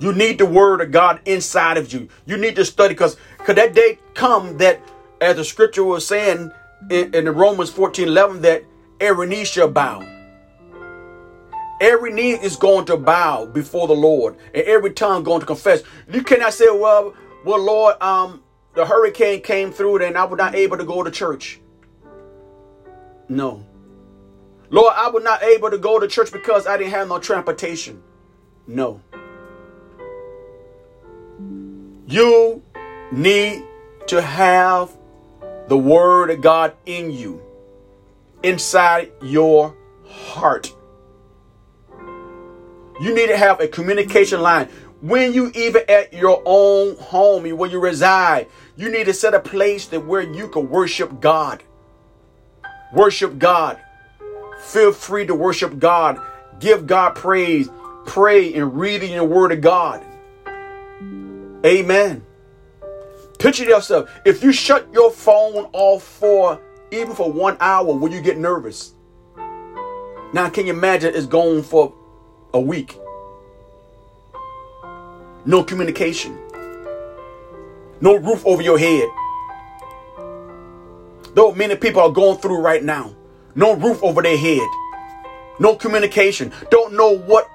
You 0.01 0.15
need 0.15 0.39
the 0.39 0.47
word 0.47 0.81
of 0.81 0.91
God 0.93 1.21
inside 1.27 1.77
of 1.77 1.93
you. 1.93 2.09
You 2.25 2.39
need 2.39 2.57
to 2.57 2.65
study 2.65 2.95
because 2.95 3.19
could 3.39 3.57
that 3.57 3.75
day 3.75 3.99
come 4.15 4.57
that, 4.57 4.81
as 5.21 5.37
the 5.37 5.45
scripture 5.45 5.85
was 5.85 6.07
saying 6.07 6.51
in, 6.91 7.15
in 7.15 7.27
the 7.27 7.33
Romans 7.33 7.69
14 7.69 8.09
11, 8.09 8.41
that 8.41 8.65
every 9.01 9.27
knee 9.27 9.45
shall 9.45 9.69
bow. 9.69 10.07
Every 11.81 12.13
knee 12.13 12.33
is 12.33 12.57
going 12.57 12.85
to 12.87 12.97
bow 12.97 13.47
before 13.47 13.89
the 13.89 13.95
Lord, 13.95 14.37
and 14.55 14.63
every 14.65 14.93
tongue 14.93 15.23
going 15.23 15.41
to 15.41 15.47
confess. 15.47 15.83
You 16.13 16.23
cannot 16.23 16.53
say, 16.53 16.69
"Well, 16.71 17.15
well, 17.45 17.59
Lord, 17.59 18.01
um, 18.03 18.43
the 18.75 18.85
hurricane 18.85 19.41
came 19.41 19.73
through, 19.73 20.05
and 20.05 20.17
I 20.19 20.25
was 20.25 20.37
not 20.37 20.55
able 20.55 20.77
to 20.77 20.85
go 20.85 21.03
to 21.03 21.11
church." 21.11 21.61
No. 23.29 23.65
Lord, 24.69 24.93
I 24.97 25.09
was 25.09 25.25
not 25.25 25.43
able 25.43 25.71
to 25.71 25.79
go 25.79 25.99
to 25.99 26.07
church 26.07 26.31
because 26.31 26.67
I 26.67 26.77
didn't 26.77 26.93
have 26.93 27.09
no 27.09 27.19
transportation. 27.19 28.03
No. 28.67 29.01
You 32.07 32.63
need 33.11 33.65
to 34.09 34.21
have 34.21 34.91
the 35.69 35.79
word 35.79 36.31
of 36.31 36.41
God 36.41 36.75
in 36.87 37.11
you, 37.11 37.41
inside 38.43 39.13
your 39.23 39.77
heart. 40.07 40.75
You 43.01 43.15
need 43.15 43.29
to 43.29 43.37
have 43.37 43.61
a 43.61 43.69
communication 43.69 44.43
line. 44.43 44.69
When 45.01 45.33
you 45.33 45.51
even 45.55 45.83
at 45.89 46.13
your 46.13 46.43
own 46.45 46.97
home, 46.97 47.49
where 47.57 47.71
you 47.71 47.81
reside, 47.81 48.49
you 48.77 48.91
need 48.91 49.05
to 49.07 49.15
set 49.15 49.33
a 49.33 49.41
place 49.41 49.87
that 49.87 50.05
where 50.05 50.21
you 50.21 50.49
can 50.49 50.69
worship 50.69 51.21
God. 51.21 51.63
Worship 52.93 53.39
God. 53.39 53.81
Feel 54.61 54.93
free 54.93 55.27
to 55.27 55.35
worship 55.35 55.79
God. 55.79 56.21
Give 56.59 56.87
God 56.87 57.15
praise. 57.15 57.71
Pray 58.05 58.53
and 58.53 58.79
read 58.79 59.03
in 59.03 59.17
the 59.17 59.25
Word 59.25 59.53
of 59.53 59.63
God. 59.63 60.05
Amen. 61.65 62.25
Picture 63.39 63.65
yourself. 63.65 64.11
If 64.27 64.43
you 64.43 64.53
shut 64.53 64.93
your 64.93 65.11
phone 65.11 65.71
off 65.73 66.03
for 66.03 66.61
even 66.91 67.15
for 67.15 67.31
one 67.31 67.57
hour, 67.61 67.95
will 67.95 68.13
you 68.13 68.21
get 68.21 68.39
nervous? 68.39 68.95
Now, 70.33 70.49
can 70.49 70.67
you 70.67 70.73
imagine 70.73 71.15
it's 71.15 71.27
gone 71.27 71.63
for 71.63 71.95
a 72.55 72.61
week? 72.61 72.99
No 75.45 75.65
communication. 75.65 76.39
No 78.01 78.17
roof 78.17 78.45
over 78.47 78.63
your 78.63 78.79
head. 78.79 79.09
Though 81.35 81.53
many 81.55 81.77
people 81.77 82.03
are 82.03 82.11
going 82.11 82.39
through 82.39 82.61
right 82.61 82.83
now. 82.83 83.15
No 83.55 83.75
roof 83.75 84.03
over 84.03 84.23
their 84.23 84.37
head. 84.37 84.69
No 85.59 85.77
communication. 85.77 86.53
Don't 86.71 86.95
know 86.95 87.17
what 87.17 87.49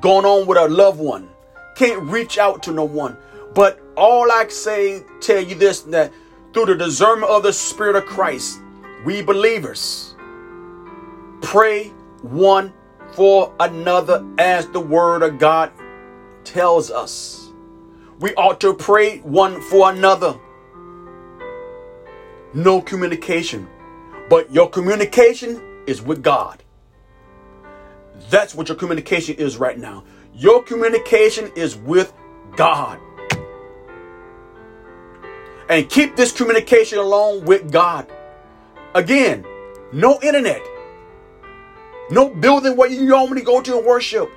going 0.00 0.24
on 0.24 0.46
with 0.46 0.58
a 0.58 0.68
loved 0.68 1.00
one. 1.00 1.28
Can't 1.76 2.02
reach 2.02 2.38
out 2.38 2.62
to 2.64 2.72
no 2.72 2.84
one. 2.84 3.16
But 3.54 3.80
all 3.96 4.30
I 4.30 4.46
say, 4.48 5.02
tell 5.20 5.40
you 5.40 5.54
this 5.54 5.80
that 5.82 6.12
through 6.52 6.66
the 6.66 6.74
discernment 6.74 7.30
of 7.30 7.42
the 7.42 7.52
Spirit 7.52 7.96
of 7.96 8.04
Christ, 8.06 8.60
we 9.08 9.22
believers 9.22 10.14
pray 11.40 11.88
one 12.20 12.74
for 13.12 13.54
another 13.58 14.22
as 14.36 14.66
the 14.66 14.80
Word 14.80 15.22
of 15.22 15.38
God 15.38 15.72
tells 16.44 16.90
us. 16.90 17.50
We 18.20 18.34
ought 18.34 18.60
to 18.60 18.74
pray 18.74 19.20
one 19.20 19.62
for 19.62 19.90
another. 19.90 20.38
No 22.52 22.82
communication, 22.82 23.66
but 24.28 24.52
your 24.52 24.68
communication 24.68 25.82
is 25.86 26.02
with 26.02 26.22
God. 26.22 26.62
That's 28.28 28.54
what 28.54 28.68
your 28.68 28.76
communication 28.76 29.36
is 29.36 29.56
right 29.56 29.78
now. 29.78 30.04
Your 30.34 30.62
communication 30.62 31.50
is 31.56 31.76
with 31.76 32.12
God. 32.56 33.00
And 35.70 35.88
keep 35.88 36.14
this 36.14 36.30
communication 36.30 36.98
along 36.98 37.46
with 37.46 37.72
God. 37.72 38.12
Again, 38.94 39.44
no 39.92 40.20
internet. 40.22 40.62
No 42.10 42.30
building 42.30 42.76
where 42.76 42.88
you 42.88 43.04
normally 43.04 43.42
go 43.42 43.60
to 43.60 43.78
and 43.78 43.86
worship. 43.86 44.30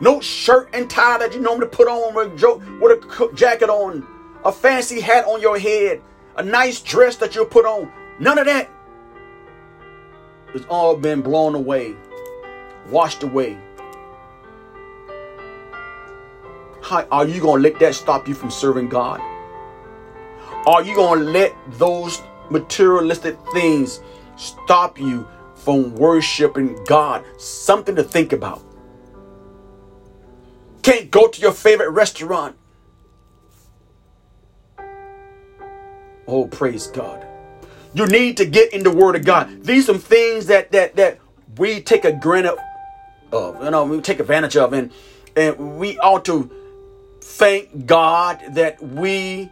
No 0.00 0.20
shirt 0.20 0.68
and 0.72 0.90
tie 0.90 1.18
that 1.18 1.32
you 1.32 1.40
normally 1.40 1.68
put 1.68 1.88
on 1.88 2.14
with 2.14 2.32
a 2.32 3.30
jacket 3.34 3.70
on. 3.70 4.06
A 4.44 4.52
fancy 4.52 5.00
hat 5.00 5.24
on 5.24 5.40
your 5.40 5.58
head. 5.58 6.02
A 6.36 6.42
nice 6.42 6.80
dress 6.80 7.16
that 7.16 7.34
you 7.34 7.44
put 7.44 7.64
on. 7.64 7.90
None 8.18 8.38
of 8.38 8.46
that. 8.46 8.68
It's 10.54 10.66
all 10.68 10.96
been 10.96 11.22
blown 11.22 11.54
away, 11.54 11.96
washed 12.90 13.22
away. 13.22 13.56
How 16.82 17.06
are 17.10 17.26
you 17.26 17.40
going 17.40 17.62
to 17.62 17.70
let 17.70 17.78
that 17.80 17.94
stop 17.94 18.28
you 18.28 18.34
from 18.34 18.50
serving 18.50 18.88
God? 18.88 19.20
Are 20.66 20.82
you 20.82 20.94
going 20.94 21.20
to 21.20 21.24
let 21.24 21.54
those 21.78 22.20
materialistic 22.52 23.38
things 23.52 24.00
stop 24.36 25.00
you 25.00 25.26
from 25.56 25.94
worshiping 25.96 26.82
God? 26.86 27.24
Something 27.38 27.96
to 27.96 28.04
think 28.04 28.32
about. 28.32 28.62
Can't 30.82 31.10
go 31.10 31.28
to 31.28 31.40
your 31.40 31.52
favorite 31.52 31.90
restaurant. 31.90 32.56
Oh, 36.28 36.46
praise 36.46 36.88
God. 36.88 37.26
You 37.94 38.06
need 38.06 38.38
to 38.38 38.46
get 38.46 38.72
in 38.72 38.84
the 38.84 38.90
Word 38.90 39.16
of 39.16 39.24
God. 39.24 39.64
These 39.64 39.84
are 39.84 39.94
some 39.94 40.00
things 40.00 40.46
that 40.46 40.72
that 40.72 40.96
that 40.96 41.18
we 41.58 41.82
take 41.82 42.04
a 42.04 42.12
granted 42.12 42.56
of, 43.32 43.62
you 43.64 43.70
know, 43.70 43.84
we 43.84 44.00
take 44.00 44.20
advantage 44.20 44.56
of, 44.56 44.72
and 44.72 44.92
and 45.36 45.78
we 45.78 45.98
ought 45.98 46.24
to 46.26 46.50
thank 47.20 47.86
God 47.86 48.42
that 48.52 48.82
we 48.82 49.50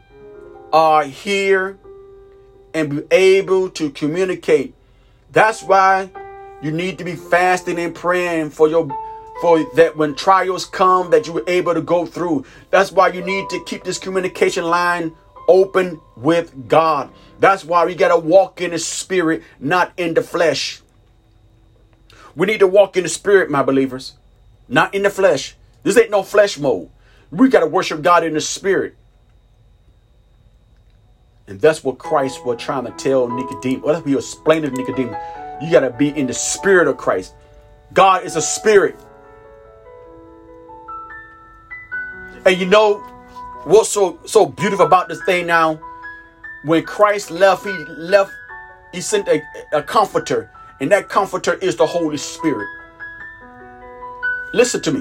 are 0.73 1.05
here 1.05 1.80
and 2.75 2.91
be 2.91 3.03
able 3.11 3.71
to 3.71 3.91
communicate. 3.91 4.75
That's 5.33 5.63
why 5.63 6.11
you 6.63 6.71
need 6.71 6.99
to 6.99 7.05
be 7.05 7.15
fasting 7.15 7.79
and 7.79 7.95
praying 7.95 8.51
for 8.51 8.69
your 8.69 8.89
for 9.41 9.65
that 9.75 9.97
when 9.97 10.15
trials 10.15 10.67
come 10.67 11.11
that 11.11 11.27
you 11.27 11.33
were 11.33 11.45
able 11.47 11.73
to 11.73 11.81
go 11.81 12.05
through. 12.05 12.45
That's 12.71 12.93
why 12.93 13.09
you 13.09 13.25
need 13.25 13.49
to 13.51 13.65
keep 13.65 13.85
this 13.85 13.99
communication 13.99 14.65
line 14.65 15.17
open 15.49 16.01
with 16.17 16.69
God. 16.69 17.11
That's 17.39 17.65
why 17.65 17.87
we 17.87 17.95
got 17.95 18.09
to 18.09 18.19
walk 18.19 18.61
in 18.61 18.73
the 18.73 18.79
spirit, 18.79 19.43
not 19.59 19.93
in 19.97 20.13
the 20.13 20.23
flesh. 20.23 20.83
We 22.37 22.47
need 22.47 22.61
to 22.61 22.67
walk 22.67 22.97
in 22.97 23.03
the 23.03 23.09
spirit, 23.09 23.51
my 23.51 23.63
believers, 23.63 24.15
not 24.69 24.95
in 24.95 25.03
the 25.03 25.11
flesh. 25.11 25.57
This 25.83 25.97
ain't 25.97 26.11
no 26.11 26.23
flesh 26.23 26.59
mode. 26.59 26.91
We 27.31 27.49
got 27.49 27.61
to 27.61 27.67
worship 27.67 28.03
God 28.03 28.25
in 28.25 28.35
the 28.35 28.41
spirit. 28.41 28.95
And 31.51 31.61
that's 31.61 31.83
what 31.83 31.99
Christ 31.99 32.47
was 32.47 32.63
trying 32.63 32.85
to 32.85 32.93
tell 32.93 33.29
Nicodemus. 33.29 33.85
that's 33.85 34.05
What 34.05 34.07
he 34.07 34.15
was 34.15 34.25
explaining 34.25 34.71
to 34.71 34.77
Nicodemus? 34.77 35.21
You 35.61 35.69
got 35.73 35.81
to 35.81 35.91
be 35.91 36.09
in 36.09 36.29
the 36.29 36.33
spirit 36.33 36.87
of 36.87 36.97
Christ. 36.97 37.35
God 37.93 38.25
is 38.25 38.37
a 38.37 38.41
spirit. 38.41 38.97
And 42.47 42.57
you 42.57 42.67
know 42.67 42.99
what's 43.65 43.89
so 43.89 44.21
so 44.27 44.47
beautiful 44.47 44.87
about 44.87 45.09
this 45.09 45.21
thing 45.25 45.49
now? 45.49 45.81
When 46.65 46.85
Christ 46.85 47.33
left, 47.33 47.65
he 47.65 47.73
left, 47.89 48.31
he 48.93 49.01
sent 49.01 49.27
a, 49.27 49.43
a 49.73 49.83
comforter, 49.83 50.51
and 50.81 50.93
that 50.93 51.09
comforter 51.09 51.55
is 51.55 51.75
the 51.75 51.87
Holy 51.87 52.17
Spirit. 52.17 52.69
Listen 54.55 54.81
to 54.83 54.93
me. 54.93 55.01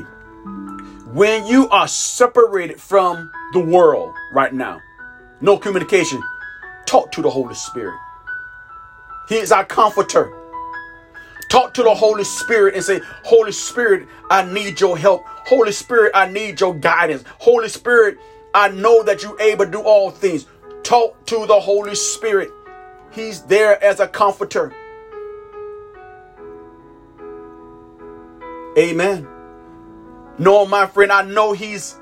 When 1.14 1.46
you 1.46 1.70
are 1.70 1.88
separated 1.88 2.82
from 2.82 3.32
the 3.54 3.60
world 3.60 4.16
right 4.34 4.54
now, 4.54 4.82
no 5.42 5.56
communication, 5.58 6.22
talk 6.86 7.12
to 7.14 7.22
the 7.22 7.30
Holy 7.30 7.56
Spirit. 7.56 8.00
He 9.28 9.38
is 9.38 9.52
our 9.52 9.66
comforter. 9.66 10.34
Talk 11.50 11.74
to 11.76 11.84
the 11.84 11.94
Holy 11.94 12.24
Spirit 12.24 12.76
and 12.76 12.84
say, 12.84 13.02
Holy 13.24 13.52
Spirit, 13.52 14.08
I 14.30 14.44
need 14.44 14.80
your 14.80 14.98
help. 14.98 15.24
Holy 15.26 15.72
Spirit, 15.72 16.12
I 16.14 16.28
need 16.28 16.60
your 16.60 16.76
guidance. 16.76 17.24
Holy 17.40 17.70
Spirit, 17.70 18.20
I 18.54 18.70
know 18.70 19.04
that 19.04 19.24
you're 19.24 19.40
able 19.42 19.66
to 19.66 19.72
do 19.72 19.82
all 19.82 20.12
things. 20.12 20.46
Talk 20.84 21.26
to 21.28 21.46
the 21.46 21.60
Holy 21.60 21.96
Spirit. 21.96 22.50
He's 23.12 23.42
there 23.44 23.84
as 23.84 24.00
a 24.00 24.08
comforter. 24.08 24.74
Amen. 28.78 29.28
No, 30.38 30.66
my 30.66 30.88
friend, 30.88 31.12
I 31.12 31.24
know 31.24 31.54
he's 31.54 32.00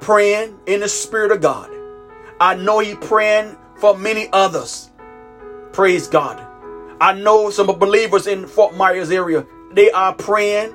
praying 0.00 0.58
in 0.66 0.80
the 0.80 0.88
Spirit 0.88 1.32
of 1.32 1.40
God. 1.40 1.70
I 2.38 2.54
know 2.54 2.78
he's 2.78 2.96
praying 2.96 3.56
for 3.80 3.96
many 3.96 4.28
others. 4.32 4.90
Praise 5.72 6.06
God. 6.06 6.46
I 7.00 7.14
know 7.14 7.50
some 7.50 7.66
believers 7.66 8.26
in 8.26 8.46
Fort 8.46 8.76
Myers 8.76 9.10
area, 9.10 9.46
they 9.72 9.90
are 9.90 10.14
praying 10.14 10.74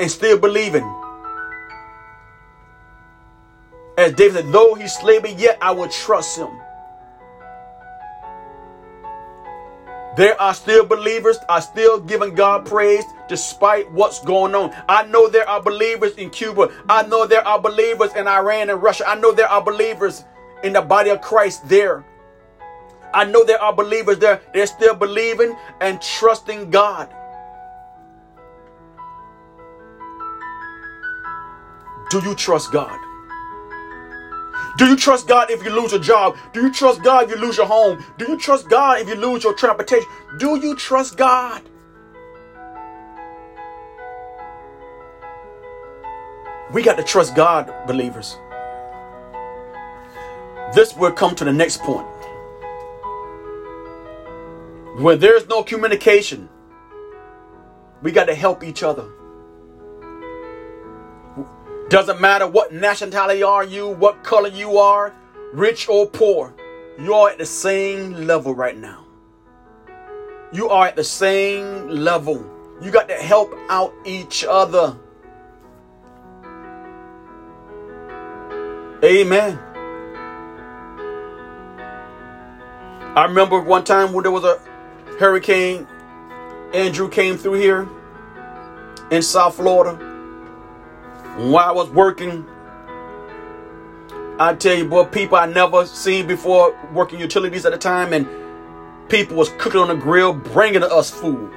and 0.00 0.10
still 0.10 0.38
believing. 0.38 0.84
As 3.96 4.12
David 4.12 4.44
said, 4.44 4.52
though 4.52 4.74
he 4.74 4.88
slay 4.88 5.20
me, 5.20 5.34
yet 5.34 5.56
I 5.62 5.70
will 5.70 5.88
trust 5.88 6.36
him. 6.36 6.50
There 10.16 10.40
are 10.40 10.54
still 10.54 10.84
believers, 10.84 11.36
are 11.48 11.60
still 11.60 12.00
giving 12.00 12.34
God 12.34 12.64
praise 12.66 13.04
despite 13.28 13.90
what's 13.92 14.24
going 14.24 14.54
on. 14.54 14.74
I 14.88 15.04
know 15.06 15.28
there 15.28 15.48
are 15.48 15.62
believers 15.62 16.14
in 16.14 16.30
Cuba. 16.30 16.70
I 16.88 17.06
know 17.06 17.26
there 17.26 17.46
are 17.46 17.60
believers 17.60 18.14
in 18.14 18.26
Iran 18.26 18.70
and 18.70 18.82
Russia. 18.82 19.04
I 19.06 19.16
know 19.16 19.32
there 19.32 19.48
are 19.48 19.62
believers 19.62 20.24
in 20.64 20.72
the 20.72 20.80
body 20.80 21.10
of 21.10 21.20
Christ 21.20 21.68
there. 21.68 22.04
I 23.14 23.24
know 23.24 23.44
there 23.44 23.62
are 23.62 23.74
believers 23.74 24.18
there. 24.18 24.42
They're 24.54 24.66
still 24.66 24.94
believing 24.94 25.56
and 25.80 26.00
trusting 26.02 26.70
God. 26.70 27.14
Do 32.10 32.20
you 32.20 32.34
trust 32.36 32.72
God? 32.72 32.98
Do 34.78 34.86
you 34.86 34.96
trust 34.96 35.28
God 35.28 35.50
if 35.50 35.64
you 35.64 35.70
lose 35.70 35.92
a 35.94 36.00
job? 36.00 36.36
Do 36.54 36.62
you 36.62 36.72
trust 36.72 37.02
God 37.04 37.24
if 37.24 37.30
you 37.30 37.36
lose 37.36 37.58
your 37.58 37.66
home? 37.66 38.04
Do 38.18 38.26
you 38.30 38.38
trust 38.38 38.70
God 38.70 39.00
if 39.00 39.08
you 39.08 39.16
lose 39.16 39.44
your 39.44 39.54
transportation? 39.54 40.08
Do 40.38 40.56
you 40.60 40.76
trust 40.76 41.16
God? 41.16 41.62
We 46.72 46.82
got 46.82 46.96
to 46.98 47.04
trust 47.04 47.36
God, 47.36 47.72
believers. 47.86 48.36
this 50.74 50.96
will 50.96 51.12
come 51.12 51.34
to 51.36 51.44
the 51.44 51.52
next 51.52 51.82
point. 51.82 52.06
When 54.98 55.18
there's 55.18 55.46
no 55.46 55.62
communication, 55.62 56.48
we 58.00 58.12
got 58.12 58.28
to 58.28 58.34
help 58.34 58.64
each 58.64 58.82
other. 58.82 59.06
Doesn't 61.90 62.18
matter 62.18 62.46
what 62.46 62.72
nationality 62.72 63.42
are 63.42 63.62
you, 63.62 63.88
what 63.88 64.24
color 64.24 64.48
you 64.48 64.78
are, 64.78 65.14
rich 65.52 65.86
or 65.90 66.06
poor, 66.06 66.54
you're 66.98 67.28
at 67.28 67.36
the 67.36 67.44
same 67.44 68.26
level 68.26 68.54
right 68.54 68.78
now. 68.78 69.04
You 70.50 70.70
are 70.70 70.86
at 70.86 70.96
the 70.96 71.04
same 71.04 71.88
level. 71.88 72.42
You 72.80 72.90
got 72.90 73.06
to 73.08 73.16
help 73.16 73.52
out 73.68 73.92
each 74.06 74.46
other. 74.48 74.96
Amen. 79.04 79.58
I 83.14 83.24
remember 83.24 83.60
one 83.60 83.84
time 83.84 84.14
when 84.14 84.22
there 84.22 84.32
was 84.32 84.44
a 84.44 84.58
hurricane, 85.18 85.86
Andrew 86.72 87.08
came 87.08 87.36
through 87.36 87.54
here 87.54 87.88
in 89.10 89.22
South 89.22 89.56
Florida. 89.56 89.96
While 91.36 91.68
I 91.68 91.72
was 91.72 91.90
working, 91.90 92.46
I 94.38 94.54
tell 94.54 94.76
you, 94.76 94.86
boy, 94.86 95.04
people 95.04 95.38
I 95.38 95.46
never 95.46 95.86
seen 95.86 96.26
before 96.26 96.76
working 96.92 97.18
utilities 97.18 97.64
at 97.64 97.72
the 97.72 97.78
time, 97.78 98.12
and 98.12 98.28
people 99.08 99.36
was 99.36 99.48
cooking 99.58 99.80
on 99.80 99.88
the 99.88 99.94
grill, 99.94 100.34
bringing 100.34 100.82
us 100.82 101.10
food. 101.10 101.52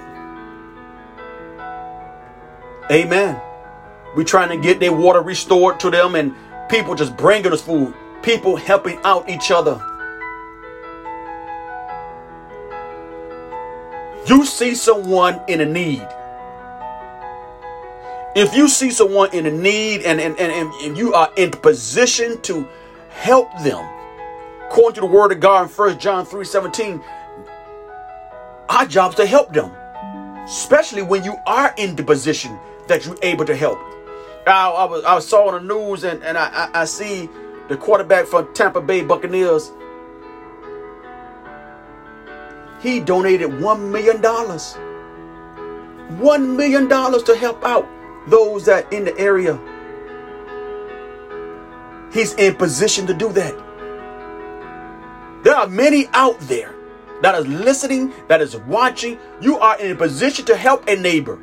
Amen. 2.92 3.42
We 4.16 4.24
trying 4.24 4.50
to 4.50 4.58
get 4.58 4.80
their 4.80 4.94
water 4.94 5.22
restored 5.22 5.80
to 5.82 5.90
them, 5.90 6.16
and 6.16 6.34
people 6.70 6.96
just 6.96 7.18
bringing 7.18 7.52
us 7.52 7.62
food. 7.62 7.94
People 8.24 8.56
helping 8.56 9.00
out 9.04 9.30
each 9.30 9.52
other. 9.52 9.80
You 14.30 14.46
see 14.46 14.76
someone 14.76 15.42
in 15.48 15.60
a 15.60 15.66
need. 15.66 16.08
If 18.36 18.56
you 18.56 18.68
see 18.68 18.92
someone 18.92 19.34
in 19.34 19.48
a 19.48 19.52
need 19.52 20.04
and, 20.04 20.22
and, 20.22 20.40
and, 20.40 20.72
and 20.72 20.96
you 20.96 21.16
are 21.16 21.32
in 21.36 21.50
position 21.50 22.40
to 22.44 22.70
help 23.10 23.50
them, 23.64 23.84
according 24.68 24.96
to 24.96 25.02
the 25.02 25.08
word 25.08 25.32
of 25.32 25.40
God 25.40 25.64
in 25.64 25.70
1 25.70 25.98
John 25.98 26.28
3 26.28 26.46
17, 26.46 27.04
our 28.70 28.86
job 28.86 29.14
is 29.14 29.16
to 29.16 29.26
help 29.26 29.52
them, 29.52 29.72
especially 30.46 31.02
when 31.02 31.24
you 31.24 31.36
are 31.48 31.74
in 31.78 31.96
the 31.96 32.04
position 32.04 32.56
that 32.88 33.08
you're 33.08 33.18
able 33.24 33.46
to 33.46 33.56
help. 33.56 33.80
I, 34.46 34.70
I, 34.70 34.86
was, 34.86 35.04
I 35.06 35.18
saw 35.20 35.48
on 35.48 35.66
the 35.66 35.74
news 35.74 36.04
and, 36.04 36.24
and 36.24 36.38
I, 36.38 36.50
I, 36.50 36.82
I 36.82 36.86
see 36.86 37.28
the 37.68 37.76
quarterback 37.76 38.28
for 38.28 38.44
Tampa 38.54 38.80
Bay 38.80 39.02
Buccaneers. 39.02 39.72
He 42.82 43.00
donated 43.00 43.50
$1 43.50 43.92
million. 43.92 44.22
$1 44.22 46.56
million 46.56 46.90
to 46.90 47.36
help 47.36 47.64
out 47.64 47.88
those 48.28 48.66
that 48.66 48.92
in 48.94 49.06
the 49.06 49.18
area. 49.18 49.60
He's 52.12 52.34
in 52.34 52.56
position 52.56 53.08
to 53.08 53.14
do 53.14 53.32
that. 53.34 53.56
There 55.44 55.56
are 55.56 55.68
many 55.68 56.08
out 56.14 56.40
there 56.42 56.76
that 57.22 57.36
is 57.36 57.48
listening, 57.48 58.14
that 58.28 58.42
is 58.42 58.56
watching. 58.56 59.20
You 59.42 59.60
are 59.60 59.80
in 59.80 59.92
a 59.92 59.96
position 59.96 60.46
to 60.46 60.56
help 60.56 60.88
a 60.88 60.96
neighbor. 60.96 61.40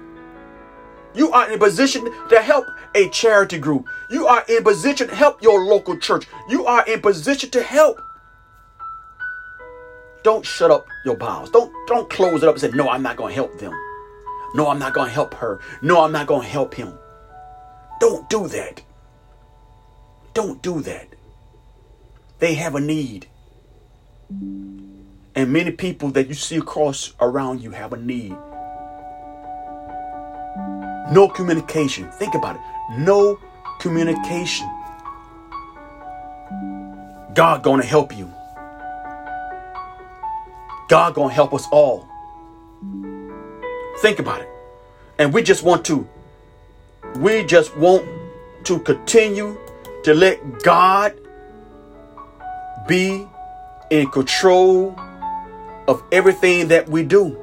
You 1.14 1.31
are 1.33 1.49
in 1.49 1.55
a 1.55 1.59
position 1.59 2.05
to 2.29 2.42
help 2.42 2.66
a 2.94 3.09
charity 3.11 3.59
group. 3.59 3.87
You 4.11 4.27
are 4.27 4.44
in 4.49 4.64
position 4.64 5.09
to 5.09 5.14
help 5.14 5.42
your 5.42 5.64
local 5.64 5.99
church. 5.99 6.27
You 6.49 6.66
are 6.66 6.85
in 6.87 7.01
position 7.01 7.51
to 7.51 7.62
help. 7.62 8.03
Don't 10.27 10.45
shut 10.45 10.73
up 10.73 10.89
your 11.05 11.15
bowels. 11.15 11.51
Don't 11.51 11.73
don't 11.87 12.11
close 12.11 12.43
it 12.43 12.49
up 12.49 12.57
and 12.57 12.61
say, 12.61 12.71
no, 12.71 12.89
I'm 12.89 13.01
not 13.01 13.17
to 13.17 13.27
help 13.29 13.61
them. 13.61 13.73
No, 14.57 14.69
I'm 14.69 14.81
not 14.81 14.93
to 14.93 15.05
help 15.05 15.35
her. 15.35 15.61
No, 15.83 16.03
I'm 16.03 16.11
not 16.11 16.27
to 16.27 16.41
help 16.41 16.75
him. 16.75 16.99
Don't 18.01 18.29
do 18.29 18.49
that. 18.49 18.83
Don't 20.35 20.61
do 20.62 20.81
that. 20.81 21.07
They 22.41 22.55
have 22.55 22.75
a 22.75 22.81
need. 22.81 23.29
And 24.29 25.53
many 25.53 25.71
people 25.71 26.11
that 26.11 26.27
you 26.27 26.35
see 26.35 26.57
across 26.57 27.12
around 27.21 27.61
you 27.61 27.71
have 27.71 27.93
a 27.93 27.97
need. 27.97 28.37
No 31.12 31.29
communication. 31.33 32.11
Think 32.11 32.35
about 32.35 32.57
it. 32.57 32.62
No 32.99 33.39
communication. 33.79 34.69
God 37.33 37.62
to 37.62 37.83
help 37.87 38.17
you. 38.17 38.36
God 40.88 41.14
to 41.14 41.29
help 41.29 41.53
us 41.53 41.66
all. 41.70 42.09
Think 44.01 44.18
about 44.18 44.40
it. 44.40 44.49
And 45.18 45.33
we 45.33 45.42
just 45.42 45.62
want 45.62 45.85
to, 45.87 46.07
we 47.16 47.44
just 47.44 47.77
want 47.77 48.07
to 48.64 48.79
continue 48.81 49.59
to 50.05 50.14
let 50.14 50.62
God 50.62 51.18
be 52.87 53.27
in 53.90 54.11
control 54.11 54.94
of 55.88 56.03
everything 56.12 56.68
that 56.68 56.88
we 56.88 57.03
do. 57.03 57.37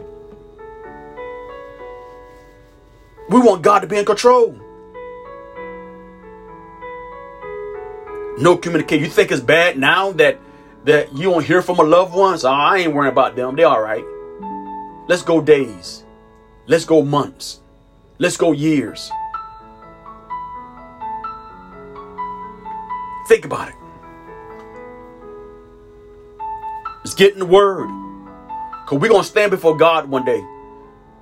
We 3.29 3.39
want 3.39 3.61
God 3.61 3.79
to 3.79 3.87
be 3.87 3.97
in 3.97 4.05
control. 4.05 4.55
No 8.37 8.57
communication. 8.57 9.03
You 9.03 9.09
think 9.09 9.31
it's 9.31 9.41
bad 9.41 9.77
now 9.77 10.11
that 10.13 10.39
that 10.85 11.13
you 11.15 11.31
don't 11.31 11.45
hear 11.45 11.61
from 11.61 11.79
a 11.79 11.83
loved 11.83 12.13
ones? 12.13 12.43
Oh, 12.43 12.51
I 12.51 12.79
ain't 12.79 12.93
worrying 12.93 13.11
about 13.11 13.35
them. 13.35 13.55
They 13.55 13.63
all 13.63 13.81
right. 13.81 14.03
Let's 15.07 15.21
go 15.21 15.41
days. 15.41 16.03
Let's 16.67 16.85
go 16.85 17.01
months. 17.01 17.59
Let's 18.19 18.37
go 18.37 18.51
years. 18.51 19.11
Think 23.27 23.45
about 23.45 23.69
it. 23.69 23.75
It's 27.03 27.15
getting 27.15 27.39
the 27.39 27.45
word. 27.45 27.89
Because 28.83 28.99
we're 28.99 29.09
going 29.09 29.23
to 29.23 29.27
stand 29.27 29.51
before 29.51 29.75
God 29.75 30.09
one 30.09 30.25
day. 30.25 30.39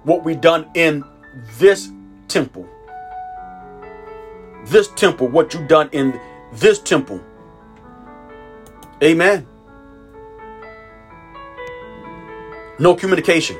What 0.04 0.24
we 0.24 0.36
done 0.36 0.69
in 0.74 1.04
this 1.58 1.91
temple. 2.28 2.67
This 4.65 4.89
temple, 4.89 5.28
what 5.28 5.54
you 5.54 5.65
done 5.67 5.89
in 5.91 6.19
this 6.54 6.80
temple. 6.80 7.19
Amen. 9.04 9.47
No 12.82 12.96
communication. 12.96 13.58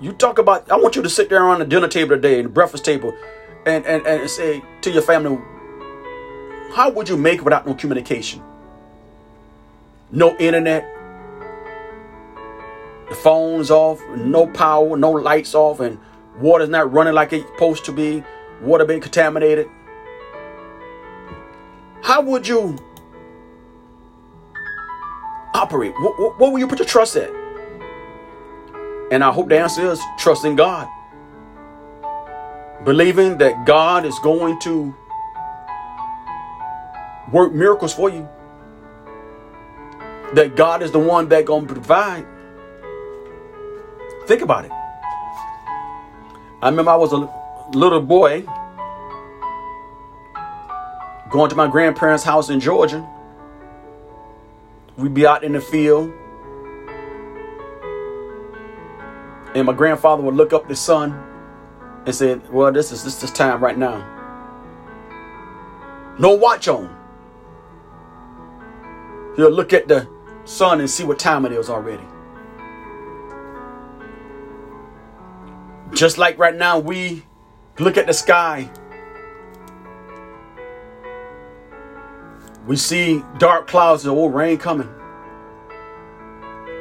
You 0.00 0.12
talk 0.12 0.38
about, 0.38 0.70
I 0.70 0.76
want 0.76 0.94
you 0.94 1.02
to 1.02 1.10
sit 1.10 1.28
there 1.28 1.42
on 1.42 1.58
the 1.58 1.64
dinner 1.64 1.88
table 1.88 2.10
today, 2.10 2.40
the 2.40 2.48
breakfast 2.48 2.84
table, 2.84 3.12
and, 3.66 3.84
and, 3.84 4.06
and 4.06 4.30
say 4.30 4.62
to 4.82 4.92
your 4.92 5.02
family, 5.02 5.36
how 6.72 6.90
would 6.90 7.08
you 7.08 7.16
make 7.16 7.42
without 7.42 7.66
no 7.66 7.74
communication? 7.74 8.44
No 10.12 10.36
internet, 10.38 10.84
the 13.08 13.16
phone's 13.16 13.72
off, 13.72 14.00
no 14.16 14.46
power, 14.46 14.96
no 14.96 15.10
lights 15.10 15.56
off, 15.56 15.80
and 15.80 15.98
water's 16.38 16.68
not 16.68 16.92
running 16.92 17.14
like 17.14 17.32
it's 17.32 17.44
supposed 17.44 17.84
to 17.86 17.92
be, 17.92 18.22
water 18.62 18.84
being 18.84 19.00
contaminated. 19.00 19.68
How 22.02 22.20
would 22.22 22.46
you 22.46 22.78
operate? 25.54 25.92
What, 25.98 26.20
what, 26.20 26.38
what 26.38 26.52
will 26.52 26.60
you 26.60 26.68
put 26.68 26.78
your 26.78 26.86
trust 26.86 27.16
at? 27.16 27.39
And 29.10 29.24
I 29.24 29.32
hope 29.32 29.48
the 29.48 29.58
answer 29.58 29.90
is 29.90 30.00
trusting 30.18 30.56
God. 30.56 30.88
Believing 32.84 33.38
that 33.38 33.66
God 33.66 34.04
is 34.04 34.18
going 34.20 34.58
to 34.60 34.94
work 37.32 37.52
miracles 37.52 37.92
for 37.92 38.08
you. 38.08 38.28
That 40.34 40.54
God 40.54 40.82
is 40.82 40.92
the 40.92 40.98
one 40.98 41.28
that 41.30 41.44
going 41.44 41.66
to 41.66 41.72
provide. 41.72 42.24
Think 44.26 44.42
about 44.42 44.64
it. 44.64 44.70
I 46.62 46.68
remember 46.68 46.92
I 46.92 46.96
was 46.96 47.12
a 47.12 47.28
little 47.76 48.00
boy 48.00 48.44
going 51.30 51.50
to 51.50 51.56
my 51.56 51.66
grandparents' 51.66 52.22
house 52.22 52.48
in 52.48 52.60
Georgia. 52.60 53.08
We'd 54.96 55.14
be 55.14 55.26
out 55.26 55.42
in 55.42 55.52
the 55.52 55.60
field 55.60 56.12
And 59.54 59.66
my 59.66 59.72
grandfather 59.72 60.22
would 60.22 60.34
look 60.34 60.52
up 60.52 60.68
the 60.68 60.76
sun 60.76 61.12
and 62.06 62.14
say, 62.14 62.36
Well, 62.50 62.72
this 62.72 62.92
is 62.92 63.04
this 63.04 63.22
is 63.22 63.30
time 63.30 63.62
right 63.62 63.76
now. 63.76 64.06
No 66.18 66.34
watch 66.34 66.68
on. 66.68 66.96
He'll 69.36 69.50
look 69.50 69.72
at 69.72 69.88
the 69.88 70.08
sun 70.44 70.80
and 70.80 70.90
see 70.90 71.04
what 71.04 71.18
time 71.18 71.46
it 71.46 71.52
is 71.52 71.70
already. 71.70 72.04
Just 75.94 76.18
like 76.18 76.38
right 76.38 76.54
now, 76.54 76.78
we 76.78 77.24
look 77.78 77.96
at 77.96 78.06
the 78.06 78.12
sky 78.12 78.70
We 82.66 82.76
see 82.76 83.24
dark 83.38 83.66
clouds 83.66 84.04
and 84.04 84.16
old 84.16 84.34
rain 84.34 84.58
coming. 84.58 84.88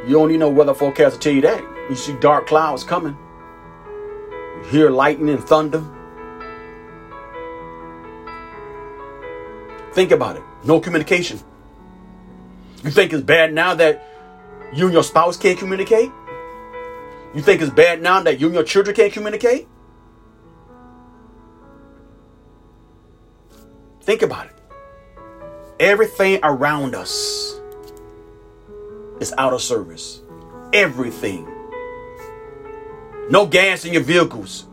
You 0.06 0.14
don't 0.14 0.30
need 0.30 0.38
no 0.38 0.50
weather 0.50 0.74
forecast 0.74 1.16
to 1.16 1.20
tell 1.20 1.34
you 1.34 1.42
that. 1.42 1.64
You 1.90 1.96
see 1.96 2.14
dark 2.20 2.48
clouds 2.48 2.84
coming. 2.84 3.18
You 4.58 4.70
hear 4.70 4.90
lightning 4.90 5.30
and 5.30 5.44
thunder. 5.44 5.84
Think 9.94 10.12
about 10.12 10.38
it. 10.38 10.44
No 10.64 10.80
communication. 10.80 11.40
You 12.84 12.92
think 12.92 13.12
it's 13.12 13.24
bad 13.24 13.54
now 13.54 13.74
that 13.76 14.06
you 14.74 14.86
and 14.86 14.94
your 14.94 15.04
spouse 15.04 15.36
can't 15.36 15.58
communicate? 15.58 16.12
You 17.34 17.42
think 17.42 17.62
it's 17.62 17.72
bad 17.72 18.02
now 18.02 18.22
that 18.22 18.40
you 18.40 18.48
and 18.48 18.56
your 18.56 18.64
children 18.64 18.96
can't 18.96 19.12
communicate? 19.12 19.68
Think 24.02 24.22
about 24.22 24.48
it. 24.48 24.56
Everything 25.80 26.40
around 26.44 26.96
us 26.96 27.60
is 29.20 29.34
out 29.38 29.54
of 29.54 29.62
service. 29.62 30.22
Everything. 30.74 31.48
No 33.30 33.46
gas 33.46 33.86
in 33.86 33.94
your 33.94 34.02
vehicles. 34.02 34.66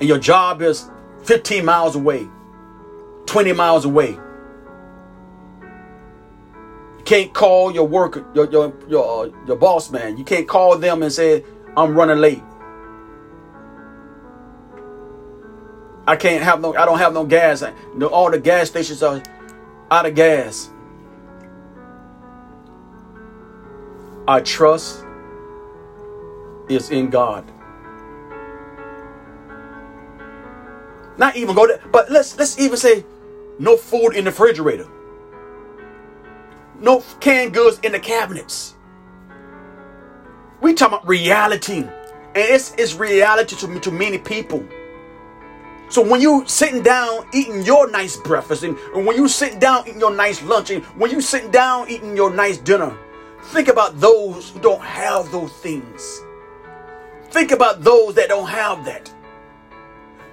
And 0.00 0.08
your 0.08 0.18
job 0.18 0.60
is 0.60 0.90
15 1.22 1.64
miles 1.64 1.94
away, 1.94 2.28
20 3.26 3.52
miles 3.52 3.84
away. 3.84 4.18
You 6.98 7.04
can't 7.04 7.32
call 7.32 7.72
your 7.72 7.86
worker, 7.86 8.26
your 8.34 8.50
your 8.50 8.72
your, 8.88 9.26
uh, 9.26 9.30
your 9.46 9.56
boss 9.56 9.90
man. 9.90 10.16
You 10.16 10.24
can't 10.24 10.48
call 10.48 10.76
them 10.78 11.02
and 11.02 11.12
say, 11.12 11.44
I'm 11.76 11.94
running 11.94 12.18
late. 12.18 12.42
I 16.06 16.16
can't 16.16 16.42
have 16.42 16.60
no 16.60 16.74
I 16.74 16.84
don't 16.84 16.98
have 16.98 17.14
no 17.14 17.24
gas. 17.24 17.62
All 18.10 18.30
the 18.30 18.40
gas 18.40 18.68
stations 18.68 19.02
are 19.02 19.22
out 19.90 20.06
of 20.06 20.14
gas. 20.14 20.70
I 24.26 24.40
trust 24.40 25.04
is 26.68 26.90
in 26.90 27.10
God. 27.10 27.44
Not 31.16 31.36
even 31.36 31.54
go 31.54 31.66
there, 31.66 31.80
but 31.92 32.10
let's 32.10 32.36
let's 32.36 32.58
even 32.58 32.76
say 32.76 33.04
no 33.58 33.76
food 33.76 34.12
in 34.12 34.24
the 34.24 34.30
refrigerator. 34.30 34.88
No 36.80 37.02
canned 37.20 37.54
goods 37.54 37.78
in 37.82 37.92
the 37.92 38.00
cabinets. 38.00 38.74
We 40.60 40.74
talking 40.74 40.96
about 40.96 41.06
reality. 41.06 41.78
And 41.78 41.90
it's, 42.36 42.74
it's 42.76 42.94
reality 42.94 43.54
to, 43.56 43.80
to 43.80 43.90
many 43.92 44.18
people. 44.18 44.66
So 45.88 46.02
when 46.02 46.20
you 46.20 46.42
sitting 46.46 46.82
down 46.82 47.28
eating 47.32 47.62
your 47.62 47.88
nice 47.90 48.16
breakfast 48.16 48.64
and, 48.64 48.76
and 48.94 49.06
when 49.06 49.16
you 49.16 49.28
sitting 49.28 49.60
down 49.60 49.86
eating 49.86 50.00
your 50.00 50.14
nice 50.14 50.42
lunch 50.42 50.70
and 50.70 50.82
when 50.98 51.10
you 51.10 51.20
sitting 51.20 51.52
down 51.52 51.88
eating 51.88 52.16
your 52.16 52.34
nice 52.34 52.58
dinner, 52.58 52.96
think 53.52 53.68
about 53.68 54.00
those 54.00 54.50
who 54.50 54.58
don't 54.60 54.80
have 54.80 55.30
those 55.30 55.52
things. 55.52 56.23
Think 57.34 57.50
about 57.50 57.82
those 57.82 58.14
that 58.14 58.28
don't 58.28 58.48
have 58.48 58.84
that. 58.84 59.12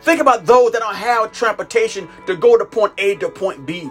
Think 0.03 0.21
about 0.21 0.45
those 0.45 0.71
that 0.73 0.81
don't 0.81 0.93
have 0.93 1.31
transportation 1.31 2.07
to 2.27 2.35
go 2.35 2.59
to 2.59 2.63
point 2.63 2.93
A 2.99 3.15
to 3.15 3.27
point 3.27 3.65
B. 3.65 3.89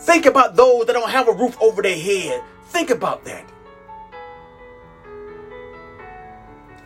Think 0.00 0.26
about 0.26 0.56
those 0.56 0.86
that 0.86 0.94
don't 0.94 1.10
have 1.10 1.28
a 1.28 1.32
roof 1.32 1.56
over 1.60 1.80
their 1.80 1.96
head. 1.96 2.42
Think 2.70 2.90
about 2.90 3.24
that. 3.24 3.48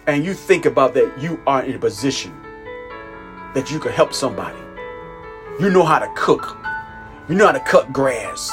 And 0.07 0.23
you 0.23 0.35
think 0.35 0.67
about 0.67 0.93
that, 0.93 1.19
you 1.19 1.41
are 1.47 1.63
in 1.63 1.75
a 1.75 1.79
position 1.79 2.39
that 3.55 3.71
you 3.71 3.81
can 3.81 3.93
help 3.93 4.13
somebody. 4.13 4.61
You 5.59 5.71
know 5.71 5.83
how 5.83 5.99
to 5.99 6.13
cook. 6.15 6.59
You 7.31 7.37
know 7.37 7.47
how 7.47 7.53
to 7.53 7.61
cut 7.61 7.91
grass. 7.91 8.51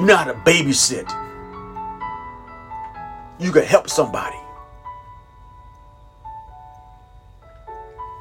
You 0.00 0.06
know 0.06 0.16
how 0.16 0.24
to 0.24 0.34
babysit. 0.34 1.19
You 3.40 3.52
can 3.52 3.64
help 3.64 3.88
somebody. 3.88 4.36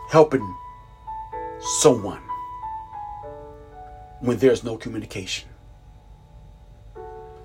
Helping 0.10 0.56
someone 1.82 2.22
when 4.22 4.38
there's 4.38 4.64
no 4.64 4.78
communication. 4.78 5.50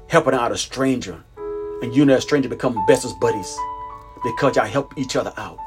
Helping 0.09 0.35
out 0.35 0.53
a 0.53 0.57
stranger 0.57 1.25
and 1.83 1.95
you 1.95 2.03
and 2.03 2.11
that 2.13 2.23
stranger 2.23 2.49
become 2.49 2.87
bestest 2.87 3.19
buddies 3.19 3.59
because 4.23 4.55
y'all 4.55 4.67
help 4.67 4.97
each 4.97 5.17
other 5.17 5.33
out. 5.37 5.59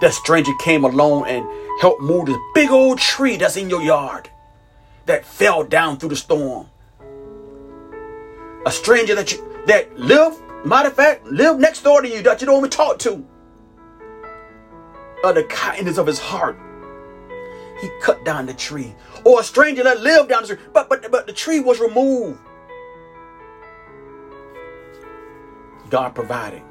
That 0.00 0.12
stranger 0.12 0.52
came 0.60 0.84
along 0.84 1.26
and 1.26 1.44
helped 1.80 2.00
move 2.00 2.26
this 2.26 2.38
big 2.54 2.70
old 2.70 2.98
tree 2.98 3.36
that's 3.36 3.56
in 3.56 3.68
your 3.68 3.82
yard 3.82 4.30
that 5.06 5.24
fell 5.24 5.64
down 5.64 5.96
through 5.96 6.10
the 6.10 6.16
storm. 6.16 6.68
A 8.64 8.70
stranger 8.70 9.16
that 9.16 9.32
you 9.32 9.51
that 9.66 9.98
live, 9.98 10.40
matter 10.64 10.88
of 10.88 10.94
fact, 10.94 11.26
live 11.26 11.58
next 11.58 11.82
door 11.82 12.02
to 12.02 12.08
you 12.08 12.22
that 12.22 12.40
you 12.40 12.46
don't 12.46 12.58
even 12.58 12.70
talk 12.70 12.98
to. 13.00 13.24
Of 15.24 15.36
the 15.36 15.44
kindness 15.44 15.98
of 15.98 16.06
his 16.06 16.18
heart, 16.18 16.58
he 17.80 17.88
cut 18.00 18.24
down 18.24 18.46
the 18.46 18.54
tree. 18.54 18.94
Or 19.24 19.40
a 19.40 19.44
stranger 19.44 19.84
that 19.84 20.00
lived 20.00 20.30
down 20.30 20.42
the 20.42 20.46
street, 20.46 20.60
but 20.72 20.88
but 20.88 21.10
but 21.12 21.26
the 21.26 21.32
tree 21.32 21.60
was 21.60 21.78
removed. 21.78 22.38
God 25.90 26.14
provided. 26.14 26.62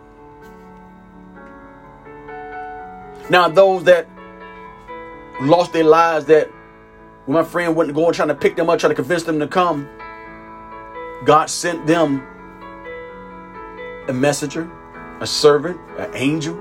Now, 3.30 3.48
those 3.48 3.84
that 3.86 4.10
lost 5.40 5.72
their 5.72 5.84
lives, 5.86 6.26
that 6.26 6.50
when 7.26 7.36
my 7.36 7.44
friend 7.44 7.76
went 7.76 7.88
to 7.88 7.94
go 7.94 8.06
and 8.08 8.16
trying 8.16 8.28
to 8.28 8.36
pick 8.36 8.56
them 8.56 8.70
up, 8.70 8.80
trying 8.80 8.92
to 8.92 8.96
convince 8.96 9.24
them 9.24 9.40
to 9.40 9.48
come, 9.48 9.88
God 11.24 11.50
sent 11.50 11.88
them 11.88 12.28
a 14.08 14.14
messenger, 14.14 14.70
a 15.20 15.28
servant, 15.28 15.80
an 15.98 16.12
angel. 16.14 16.58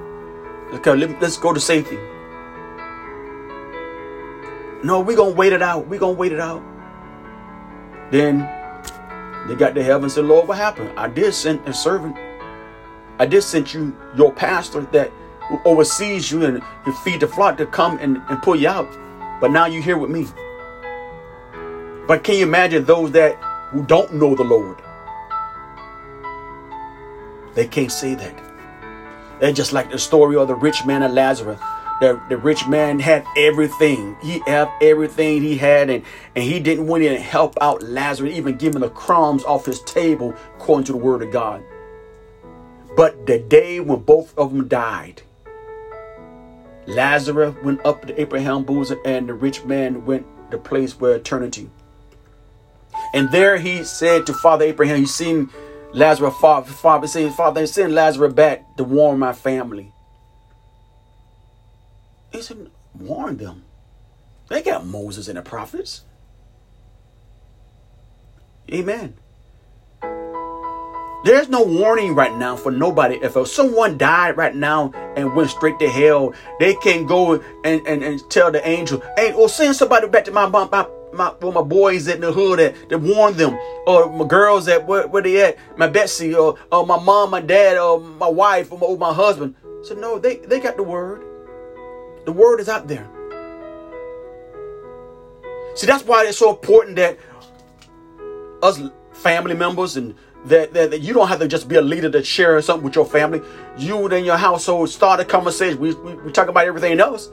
Okay, 0.73 0.95
let's 0.95 1.37
go 1.37 1.53
to 1.53 1.61
safety. 1.61 1.99
No, 4.83 5.01
we're 5.01 5.17
going 5.17 5.33
to 5.33 5.37
wait 5.37 5.53
it 5.53 5.63
out. 5.63 5.87
We're 5.89 6.01
going 6.01 6.15
to 6.15 6.19
wait 6.19 6.33
it 6.33 6.41
out. 6.41 6.63
Then 8.11 8.39
they 9.47 9.55
got 9.55 9.75
to 9.75 9.83
heaven 9.83 10.05
and 10.05 10.13
said, 10.13 10.25
Lord, 10.25 10.49
what 10.49 10.59
happened? 10.59 10.93
I 10.97 11.09
did 11.09 11.35
send 11.35 11.67
a 11.69 11.73
servant. 11.73 12.17
I 13.19 13.27
did 13.27 13.43
send 13.43 13.73
you 13.75 13.97
your 14.17 14.33
pastor 14.33 14.81
that 14.93 15.13
oversees 15.65 16.31
you 16.31 16.45
and, 16.45 16.63
and 16.87 16.97
feed 16.99 17.21
the 17.21 17.29
flock 17.29 17.59
to 17.59 17.67
come 17.67 17.99
and, 17.99 18.23
and 18.29 18.43
pull 18.43 18.57
you 18.57 18.69
out. 18.69 18.89
But 19.41 19.51
now 19.51 19.67
you're 19.67 19.83
here 19.83 19.99
with 19.99 20.11
me. 20.11 20.27
But 22.07 22.25
can 22.25 22.37
you 22.37 22.45
imagine 22.45 22.85
those 22.85 23.13
that 23.13 23.35
who 23.71 23.83
don't 23.85 24.15
know 24.15 24.35
the 24.35 24.45
Lord? 24.45 24.81
They 27.55 27.67
can't 27.67 27.93
say 27.93 28.15
that. 28.15 28.35
They're 29.41 29.53
just 29.53 29.73
like 29.73 29.91
the 29.91 29.99
story 29.99 30.37
of 30.37 30.49
the 30.49 30.55
rich 30.55 30.85
man 30.85 31.03
and 31.03 31.15
Lazarus. 31.15 31.61
The, 32.01 32.21
the 32.29 32.39
rich 32.39 32.67
man 32.67 32.99
had 32.99 33.27
everything. 33.37 34.17
He 34.23 34.43
had 34.47 34.71
everything 34.81 35.43
he 35.43 35.59
had, 35.59 35.91
and, 35.91 36.05
and 36.35 36.45
he 36.45 36.61
didn't 36.61 36.87
want 36.87 37.03
to 37.03 37.19
help 37.19 37.57
out 37.61 37.83
Lazarus, 37.83 38.35
even 38.35 38.57
give 38.57 38.75
him 38.75 38.81
the 38.81 38.89
crumbs 38.91 39.45
off 39.45 39.67
his 39.67 39.83
table, 39.83 40.35
according 40.57 40.85
to 40.87 40.93
the 40.93 40.99
word 40.99 41.23
of 41.23 41.31
God. 41.31 41.63
But 42.97 43.27
the 43.27 43.39
day 43.39 43.81
when 43.81 44.01
both 44.01 44.37
of 44.39 44.53
them 44.53 44.69
died, 44.69 45.23
Lazarus 46.87 47.55
went 47.63 47.85
up 47.85 48.07
to 48.07 48.21
Abraham's 48.21 48.67
bosom, 48.67 48.99
and 49.05 49.29
the 49.29 49.35
rich 49.35 49.65
man 49.65 50.05
went 50.07 50.27
to 50.51 50.57
the 50.57 50.63
place 50.63 50.99
where 50.99 51.15
eternity. 51.15 51.71
And 53.13 53.31
there 53.31 53.59
he 53.59 53.85
said 53.85 54.27
to 54.27 54.33
Father 54.33 54.65
Abraham, 54.65 54.99
he 54.99 55.07
seen 55.07 55.51
Lazarus, 55.93 56.35
father, 56.37 56.71
father 56.71 57.07
Father, 57.31 57.67
send 57.67 57.95
Lazarus 57.95 58.33
back 58.33 58.77
to 58.77 58.85
warn 58.85 59.19
my 59.19 59.33
family. 59.33 59.93
He 62.33 62.43
said, 62.43 62.71
warn 62.95 63.37
them. 63.37 63.65
They 64.49 64.63
got 64.63 64.87
Moses 64.87 65.29
and 65.29 65.37
the 65.37 65.43
prophets. 65.43 66.03
Amen. 68.73 69.15
There's 71.23 71.49
no 71.49 71.63
warning 71.63 72.15
right 72.15 72.35
now 72.35 72.57
for 72.57 72.73
nobody. 72.73 73.17
If 73.17 73.37
someone 73.49 73.99
died 73.99 74.37
right 74.39 74.55
now 74.55 74.91
and 75.17 75.37
went 75.37 75.51
straight 75.51 75.79
to 75.81 75.89
hell, 75.89 76.33
they 76.59 76.75
can 76.75 77.05
go 77.05 77.35
and, 77.65 77.87
and, 77.87 78.03
and 78.03 78.21
tell 78.31 78.51
the 78.51 78.67
angel, 78.67 79.03
hey, 79.17 79.33
or 79.35 79.49
send 79.49 79.77
somebody 79.77 80.09
back 80.09 80.25
to 80.25 80.31
my 80.31 80.47
my 80.47 80.67
my, 80.71 80.87
my, 81.13 81.33
well, 81.41 81.53
my 81.53 81.63
boys 81.63 82.09
in 82.09 82.21
the 82.21 82.33
hood 82.33 82.59
that, 82.59 82.89
that 82.89 82.99
warn 82.99 83.37
them, 83.37 83.59
or 83.87 84.11
my 84.11 84.27
girls 84.27 84.67
that 84.67 84.87
where, 84.87 85.07
where 85.09 85.23
they 85.23 85.43
at, 85.43 85.57
my 85.77 85.89
Betsy, 85.89 86.35
or, 86.35 86.59
or 86.71 86.87
my 86.87 86.99
mom, 86.99 87.31
my 87.31 87.41
dad, 87.41 87.79
or 87.79 88.01
my 88.01 88.29
wife, 88.29 88.73
or 88.73 88.79
my, 88.79 88.87
or 88.87 88.99
my 88.99 89.13
husband. 89.13 89.55
So 89.83 89.95
no, 89.95 90.19
they, 90.19 90.37
they 90.37 90.61
got 90.61 90.77
the 90.77 90.83
word. 90.83 91.23
The 92.25 92.33
word 92.33 92.61
is 92.61 92.69
out 92.69 92.87
there. 92.87 93.09
See, 95.75 95.87
that's 95.87 96.05
why 96.05 96.27
it's 96.27 96.39
so 96.39 96.51
important 96.51 96.97
that 96.97 97.19
us 98.63 98.81
family 99.13 99.55
members 99.55 99.97
and 99.97 100.15
that, 100.47 100.73
that, 100.73 100.91
that, 100.91 101.01
you 101.01 101.13
don't 101.13 101.29
have 101.29 101.41
to 101.41 101.49
just 101.49 101.69
be 101.69 101.77
a 101.77 101.83
leader 101.83 102.11
to 102.11 102.25
share 102.25 102.61
something 102.63 102.85
with 102.85 102.95
your 102.95 103.05
family. 103.05 103.43
You 103.77 104.07
and 104.07 104.25
your 104.25 104.37
household 104.37 104.89
start 104.89 105.21
a 105.21 105.25
conversation. 105.25 105.79
We, 105.79 105.95
we, 105.95 106.15
we 106.15 106.33
talk 106.33 106.49
about 106.49 106.67
everything 106.67 106.99
else. 106.99 107.31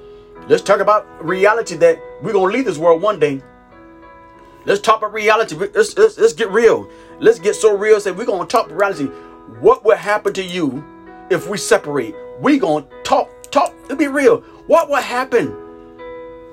Let's 0.48 0.62
talk 0.62 0.80
about 0.80 1.06
reality 1.26 1.76
that 1.78 2.00
we're 2.22 2.34
going 2.34 2.52
to 2.52 2.58
leave 2.58 2.66
this 2.66 2.78
world 2.78 3.02
one 3.02 3.20
day. 3.20 3.42
Let's 4.68 4.82
talk 4.82 4.98
about 4.98 5.14
reality. 5.14 5.56
Let's, 5.56 5.98
let's, 5.98 6.18
let's 6.18 6.34
get 6.34 6.50
real. 6.50 6.90
Let's 7.22 7.40
get 7.40 7.56
so 7.56 7.76
real. 7.76 8.02
Say 8.02 8.12
we're 8.12 8.26
going 8.26 8.46
to 8.46 8.52
talk 8.52 8.70
reality. 8.70 9.06
What 9.62 9.86
will 9.86 9.96
happen 9.96 10.34
to 10.34 10.44
you 10.44 10.84
if 11.30 11.48
we 11.48 11.58
separate? 11.58 12.14
We're 12.42 12.60
going 12.60 12.84
to 12.84 12.90
talk, 13.04 13.30
talk, 13.50 13.74
to 13.88 13.96
be 13.96 14.08
real. 14.08 14.42
What 14.68 14.90
will 14.90 14.98
happen? 14.98 15.56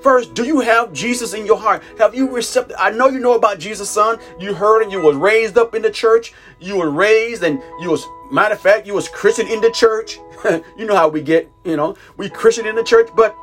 First, 0.00 0.35
do 0.35 0.44
you 0.44 0.61
have 0.61 0.92
Jesus 0.92 1.35
in 1.35 1.44
your 1.44 1.57
heart? 1.57 1.83
Have 1.98 2.14
you 2.14 2.31
received? 2.31 2.72
I 2.79 2.90
know 2.90 3.09
you 3.09 3.18
know 3.18 3.35
about 3.35 3.59
Jesus, 3.59 3.90
son. 3.90 4.20
You 4.38 4.55
heard 4.55 4.83
and 4.83 4.92
you 4.92 5.00
was 5.00 5.16
raised 5.16 5.59
up 5.59 5.74
in 5.74 5.83
the 5.83 5.90
church. 5.90 6.35
You 6.61 6.77
were 6.77 6.90
raised 6.90 7.42
and 7.42 7.61
you 7.81 7.90
was, 7.90 8.07
matter 8.31 8.55
of 8.55 8.61
fact, 8.61 8.87
you 8.87 8.94
was 8.94 9.09
Christian 9.09 9.48
in 9.48 9.61
the 9.61 9.72
church. 9.72 10.20
you 10.79 10.87
know 10.87 10.94
how 10.94 11.09
we 11.09 11.20
get, 11.20 11.50
you 11.64 11.77
know, 11.77 11.96
we 12.16 12.29
Christian 12.29 12.64
in 12.64 12.77
the 12.77 12.85
church, 12.85 13.09
but 13.16 13.35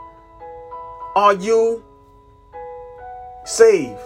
are 1.18 1.34
you 1.34 1.84
saved? 3.44 4.00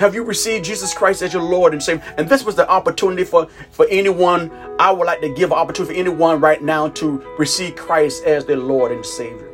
Have 0.00 0.14
you 0.14 0.24
received 0.24 0.64
Jesus 0.64 0.94
Christ 0.94 1.20
as 1.20 1.34
your 1.34 1.42
Lord 1.42 1.74
and 1.74 1.82
Savior? 1.82 2.02
And 2.16 2.26
this 2.26 2.42
was 2.42 2.56
the 2.56 2.66
opportunity 2.66 3.22
for, 3.22 3.48
for 3.70 3.86
anyone. 3.90 4.50
I 4.78 4.90
would 4.90 5.06
like 5.06 5.20
to 5.20 5.28
give 5.28 5.52
opportunity 5.52 5.92
for 5.92 6.00
anyone 6.00 6.40
right 6.40 6.62
now 6.62 6.88
to 6.88 7.18
receive 7.38 7.76
Christ 7.76 8.24
as 8.24 8.46
their 8.46 8.56
Lord 8.56 8.92
and 8.92 9.04
Savior. 9.04 9.50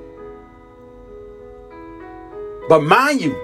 But 2.69 2.85
mind 2.85 3.23
you, 3.23 3.35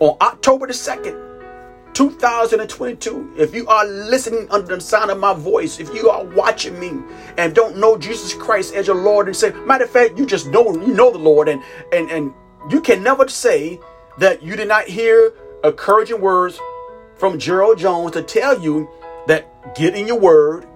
on 0.00 0.16
October 0.22 0.66
the 0.66 0.72
2nd, 0.72 1.92
2022, 1.92 3.34
if 3.36 3.54
you 3.54 3.68
are 3.68 3.84
listening 3.84 4.48
under 4.50 4.76
the 4.76 4.80
sound 4.80 5.10
of 5.10 5.18
my 5.18 5.34
voice, 5.34 5.78
if 5.78 5.92
you 5.92 6.08
are 6.08 6.24
watching 6.24 6.80
me 6.80 6.92
and 7.36 7.54
don't 7.54 7.76
know 7.76 7.98
Jesus 7.98 8.32
Christ 8.32 8.74
as 8.74 8.86
your 8.86 8.96
Lord 8.96 9.26
and 9.26 9.36
Savior, 9.36 9.60
matter 9.66 9.84
of 9.84 9.90
fact, 9.90 10.16
you 10.16 10.24
just 10.24 10.46
know 10.46 10.72
you 10.72 10.94
know 10.94 11.12
the 11.12 11.18
Lord, 11.18 11.50
and 11.50 11.62
and 11.92 12.10
and 12.10 12.32
you 12.70 12.80
can 12.80 13.02
never 13.02 13.28
say 13.28 13.78
that 14.18 14.42
you 14.42 14.56
did 14.56 14.68
not 14.68 14.86
hear 14.86 15.32
encouraging 15.62 16.20
words 16.20 16.58
from 17.16 17.38
Gerald 17.38 17.78
Jones 17.78 18.12
to 18.12 18.22
tell 18.22 18.60
you 18.60 18.88
that 19.26 19.74
get 19.74 19.94
in 19.94 20.06
your 20.06 20.18
word, 20.18 20.66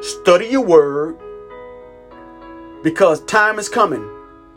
study 0.00 0.46
your 0.46 0.64
word, 0.64 1.18
because 2.82 3.24
time 3.24 3.58
is 3.58 3.68
coming 3.68 4.08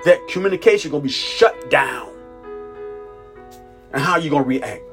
that 0.05 0.27
communication 0.27 0.91
gonna 0.91 1.03
be 1.03 1.09
shut 1.09 1.69
down. 1.69 2.09
And 3.93 4.01
how 4.01 4.17
you 4.17 4.29
gonna 4.29 4.43
react? 4.43 4.83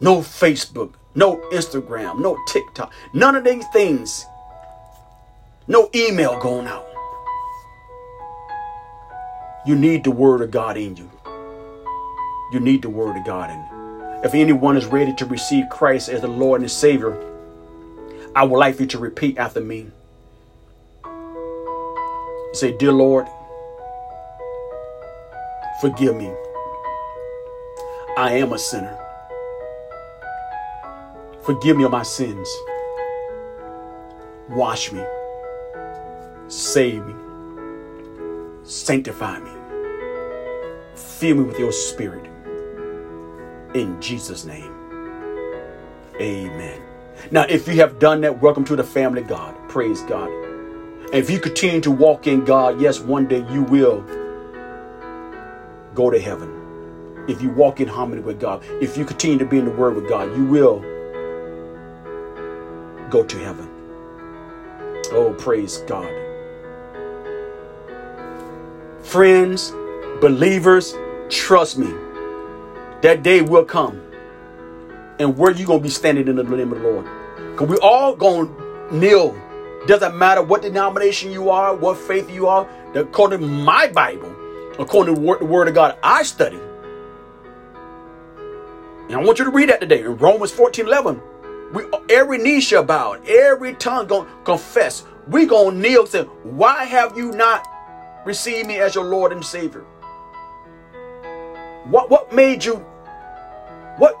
No 0.00 0.18
Facebook, 0.18 0.94
no 1.14 1.36
Instagram, 1.52 2.20
no 2.20 2.36
TikTok, 2.48 2.92
none 3.12 3.36
of 3.36 3.44
these 3.44 3.64
things. 3.72 4.26
No 5.68 5.90
email 5.94 6.38
going 6.38 6.66
out. 6.66 6.86
You 9.66 9.74
need 9.74 10.04
the 10.04 10.12
word 10.12 10.42
of 10.42 10.52
God 10.52 10.76
in 10.76 10.96
you. 10.96 11.10
You 12.52 12.60
need 12.60 12.82
the 12.82 12.90
word 12.90 13.16
of 13.16 13.24
God 13.26 13.50
you. 13.50 14.22
If 14.24 14.34
anyone 14.34 14.76
is 14.76 14.86
ready 14.86 15.14
to 15.14 15.26
receive 15.26 15.68
Christ 15.70 16.08
as 16.08 16.20
the 16.20 16.28
Lord 16.28 16.60
and 16.60 16.70
Savior, 16.70 17.16
I 18.34 18.44
would 18.44 18.58
like 18.58 18.80
you 18.80 18.86
to 18.86 18.98
repeat 18.98 19.38
after 19.38 19.60
me. 19.60 19.90
Say, 22.52 22.76
Dear 22.76 22.92
Lord, 22.92 23.26
Forgive 25.78 26.16
me. 26.16 26.32
I 28.16 28.32
am 28.32 28.54
a 28.54 28.58
sinner. 28.58 28.98
Forgive 31.42 31.76
me 31.76 31.84
of 31.84 31.90
my 31.90 32.02
sins. 32.02 32.48
Wash 34.48 34.90
me. 34.90 35.04
Save 36.48 37.04
me. 37.06 37.14
Sanctify 38.64 39.40
me. 39.40 39.50
Fill 40.94 41.36
me 41.36 41.42
with 41.42 41.58
your 41.58 41.72
spirit. 41.72 42.24
In 43.74 44.00
Jesus' 44.00 44.44
name. 44.44 44.72
Amen. 46.20 46.82
Now, 47.30 47.44
if 47.48 47.66
you 47.68 47.74
have 47.74 47.98
done 47.98 48.20
that, 48.22 48.40
welcome 48.40 48.64
to 48.66 48.76
the 48.76 48.84
family 48.84 49.22
God. 49.22 49.54
Praise 49.68 50.00
God. 50.02 50.30
And 50.30 51.14
if 51.14 51.30
you 51.30 51.38
continue 51.38 51.80
to 51.82 51.90
walk 51.90 52.26
in 52.26 52.44
God, 52.44 52.80
yes, 52.80 53.00
one 53.00 53.26
day 53.26 53.46
you 53.50 53.62
will 53.62 54.04
go 55.94 56.10
to 56.10 56.18
heaven. 56.18 57.24
If 57.28 57.42
you 57.42 57.50
walk 57.50 57.80
in 57.80 57.88
harmony 57.88 58.22
with 58.22 58.38
God, 58.38 58.62
if 58.80 58.96
you 58.96 59.04
continue 59.04 59.38
to 59.38 59.46
be 59.46 59.58
in 59.58 59.64
the 59.64 59.70
Word 59.70 59.96
with 59.96 60.08
God, 60.08 60.34
you 60.36 60.44
will 60.44 60.80
go 63.10 63.24
to 63.24 63.38
heaven. 63.38 63.68
Oh, 65.12 65.34
praise 65.38 65.78
God. 65.86 66.08
Friends, 69.02 69.72
believers, 70.20 70.94
trust 71.28 71.78
me. 71.78 71.92
That 73.06 73.22
day 73.22 73.40
will 73.40 73.64
come. 73.64 74.02
And 75.20 75.38
where 75.38 75.52
you 75.52 75.64
to 75.64 75.78
be 75.78 75.88
standing 75.88 76.26
in 76.26 76.34
the 76.34 76.42
name 76.42 76.72
of 76.72 76.80
the 76.80 76.88
Lord? 76.88 77.06
Because 77.52 77.68
we 77.68 77.76
all 77.76 78.16
to 78.16 78.90
kneel. 78.90 79.40
Doesn't 79.86 80.18
matter 80.18 80.42
what 80.42 80.62
denomination 80.62 81.30
you 81.30 81.48
are, 81.48 81.72
what 81.76 81.98
faith 81.98 82.28
you 82.28 82.48
are. 82.48 82.68
According 82.96 83.42
to 83.42 83.46
my 83.46 83.86
Bible, 83.86 84.34
according 84.80 85.14
to 85.14 85.20
the 85.20 85.44
word 85.44 85.68
of 85.68 85.74
God 85.74 85.96
I 86.02 86.24
study. 86.24 86.58
And 89.04 89.12
I 89.12 89.18
want 89.18 89.38
you 89.38 89.44
to 89.44 89.52
read 89.52 89.68
that 89.68 89.78
today 89.78 90.00
in 90.00 90.16
Romans 90.16 90.50
14 90.50 90.86
11. 90.86 91.22
We, 91.74 91.84
every 92.10 92.38
knee 92.38 92.60
shall 92.60 92.82
bow, 92.82 93.12
every 93.24 93.74
tongue 93.74 94.08
gonna 94.08 94.28
confess. 94.42 95.04
We 95.28 95.46
gonna 95.46 95.78
kneel 95.78 96.00
and 96.00 96.08
say, 96.08 96.22
Why 96.42 96.82
have 96.82 97.16
you 97.16 97.30
not 97.30 97.68
received 98.24 98.66
me 98.66 98.78
as 98.78 98.96
your 98.96 99.04
Lord 99.04 99.30
and 99.30 99.44
Savior? 99.44 99.84
What 101.84 102.10
what 102.10 102.32
made 102.32 102.64
you 102.64 102.84
what 103.98 104.16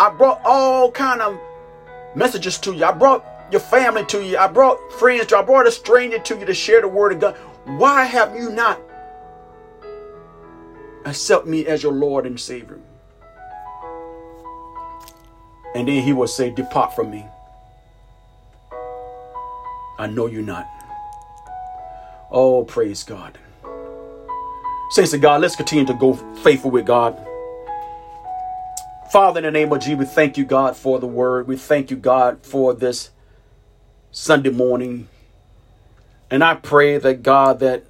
I 0.00 0.14
brought 0.16 0.40
all 0.44 0.90
kind 0.90 1.20
of 1.20 1.38
messages 2.14 2.58
to 2.58 2.74
you. 2.74 2.84
I 2.84 2.92
brought 2.92 3.24
your 3.50 3.60
family 3.60 4.04
to 4.06 4.24
you. 4.24 4.38
I 4.38 4.46
brought 4.48 4.78
friends 4.92 5.26
to 5.26 5.36
you. 5.36 5.42
I 5.42 5.44
brought 5.44 5.66
a 5.66 5.72
stranger 5.72 6.18
to 6.18 6.38
you 6.38 6.46
to 6.46 6.54
share 6.54 6.80
the 6.80 6.88
word 6.88 7.12
of 7.12 7.20
God. 7.20 7.36
Why 7.64 8.04
have 8.04 8.34
you 8.36 8.50
not 8.50 8.80
accept 11.08 11.46
me 11.46 11.66
as 11.66 11.82
your 11.82 11.92
Lord 11.92 12.26
and 12.26 12.38
Savior. 12.38 12.78
And 15.74 15.88
then 15.88 16.02
he 16.02 16.12
will 16.12 16.26
say, 16.26 16.50
Depart 16.50 16.94
from 16.94 17.10
me. 17.10 17.24
I 19.98 20.06
know 20.06 20.26
you 20.26 20.42
not. 20.42 20.66
Oh, 22.30 22.64
praise 22.64 23.02
God. 23.02 23.38
Saints 24.90 25.12
of 25.12 25.20
God, 25.20 25.40
let's 25.40 25.56
continue 25.56 25.84
to 25.86 25.94
go 25.94 26.14
faithful 26.42 26.70
with 26.70 26.86
God. 26.86 27.16
Father, 29.10 29.38
in 29.38 29.44
the 29.44 29.50
name 29.50 29.72
of 29.72 29.80
Jesus, 29.80 29.98
we 29.98 30.04
thank 30.04 30.36
you, 30.36 30.44
God, 30.44 30.76
for 30.76 30.98
the 30.98 31.06
word. 31.06 31.48
We 31.48 31.56
thank 31.56 31.90
you, 31.90 31.96
God, 31.96 32.42
for 32.42 32.74
this 32.74 33.10
Sunday 34.10 34.50
morning. 34.50 35.08
And 36.30 36.44
I 36.44 36.56
pray 36.56 36.98
that 36.98 37.22
God 37.22 37.60
that 37.60 37.84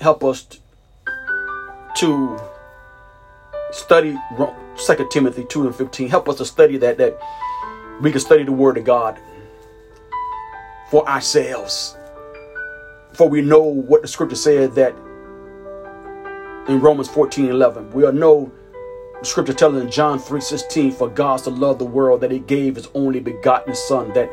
help 0.00 0.24
us 0.24 0.48
to 1.98 2.40
study 3.70 4.18
2 4.36 5.08
Timothy 5.12 5.46
2 5.48 5.66
and 5.66 5.76
15. 5.76 6.08
Help 6.08 6.28
us 6.28 6.38
to 6.38 6.44
study 6.44 6.76
that, 6.78 6.98
that 6.98 7.20
we 8.00 8.10
can 8.10 8.18
study 8.18 8.42
the 8.42 8.50
Word 8.50 8.76
of 8.76 8.84
God 8.84 9.16
for 10.90 11.08
ourselves. 11.08 11.96
For 13.12 13.28
we 13.28 13.42
know 13.42 13.62
what 13.62 14.02
the 14.02 14.08
scripture 14.08 14.34
said 14.34 14.74
that 14.74 14.92
in 16.66 16.80
Romans 16.80 17.08
14 17.08 17.48
11. 17.48 17.92
We 17.92 18.04
all 18.04 18.12
know 18.12 18.52
the 19.24 19.30
scripture 19.30 19.54
telling 19.54 19.80
in 19.80 19.90
John 19.90 20.18
3:16, 20.18 20.92
for 20.92 21.08
God 21.08 21.38
to 21.44 21.50
love 21.50 21.78
the 21.78 21.84
world 21.86 22.20
that 22.20 22.30
he 22.30 22.40
gave 22.40 22.76
his 22.76 22.88
only 22.94 23.20
begotten 23.20 23.74
Son, 23.74 24.12
that 24.12 24.30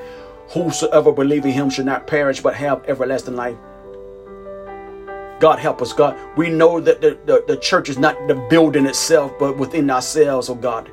whosoever 0.50 1.14
believe 1.14 1.46
in 1.46 1.52
him 1.52 1.70
should 1.70 1.86
not 1.86 2.08
perish 2.08 2.42
but 2.42 2.56
have 2.56 2.84
everlasting 2.88 3.38
life. 3.38 3.56
God 5.40 5.60
help 5.60 5.82
us, 5.82 5.94
God. 5.94 6.18
We 6.36 6.50
know 6.50 6.82
that 6.82 7.00
the, 7.00 7.18
the, 7.26 7.44
the 7.48 7.58
church 7.58 7.88
is 7.88 7.98
not 7.98 8.16
the 8.28 8.36
building 8.50 8.86
itself, 8.86 9.32
but 9.40 9.58
within 9.58 9.90
ourselves, 9.90 10.50
oh 10.50 10.56
God. 10.56 10.92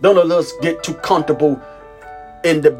Don't 0.00 0.16
let 0.16 0.38
us 0.38 0.52
get 0.60 0.82
too 0.82 0.94
comfortable 0.94 1.62
in 2.42 2.60
the 2.60 2.72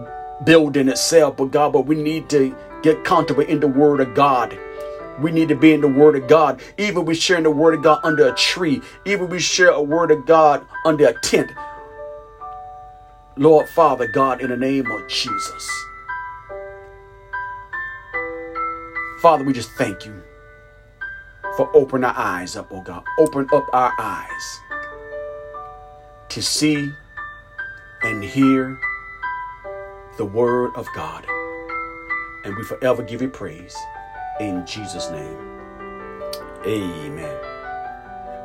building 0.45 0.89
itself, 0.89 1.37
but 1.37 1.53
God, 1.53 1.73
but 1.73 1.87
we 1.87 1.95
need 1.95 2.29
to 2.31 2.55
get 2.83 3.05
comfortable 3.05 3.45
in 3.45 3.61
the 3.61 3.69
Word 3.69 4.01
of 4.01 4.13
God. 4.15 4.59
We 5.23 5.31
need 5.31 5.49
to 5.49 5.55
be 5.55 5.73
in 5.73 5.81
the 5.81 5.89
Word 5.89 6.17
of 6.17 6.29
God. 6.29 6.61
Even 6.79 7.05
we 7.05 7.15
sharing 7.15 7.45
the 7.45 7.51
Word 7.51 7.75
of 7.75 7.83
God 7.83 8.01
under 8.03 8.29
a 8.29 8.35
tree, 8.35 8.83
even 9.05 9.29
we 9.29 9.39
share 9.39 9.71
a 9.71 9.83
Word 9.83 10.11
of 10.11 10.27
God 10.27 10.67
under 10.85 11.07
a 11.07 11.21
tent. 11.21 11.51
Lord 13.37 13.69
Father 13.69 14.09
God, 14.09 14.43
in 14.43 14.51
the 14.51 14.57
name 14.57 14.91
of 14.91 15.09
Jesus. 15.09 15.71
Father, 19.21 19.45
we 19.45 19.53
just 19.53 19.71
thank 19.79 20.05
you 20.05 20.21
for 21.57 21.71
open 21.75 22.03
our 22.03 22.15
eyes 22.17 22.57
up, 22.57 22.69
oh 22.73 22.83
God. 22.83 23.05
Open 23.19 23.47
up 23.53 23.67
our 23.73 23.93
eyes 23.99 24.61
to 26.31 26.43
see 26.43 26.91
and 28.03 28.25
hear 28.25 28.79
the 30.17 30.25
word 30.25 30.73
of 30.75 30.89
God. 30.95 31.25
And 32.45 32.57
we 32.57 32.65
forever 32.65 33.03
give 33.03 33.23
you 33.23 33.29
praise. 33.29 33.77
In 34.41 34.67
Jesus' 34.67 35.11
name. 35.11 35.37
Amen. 36.67 37.37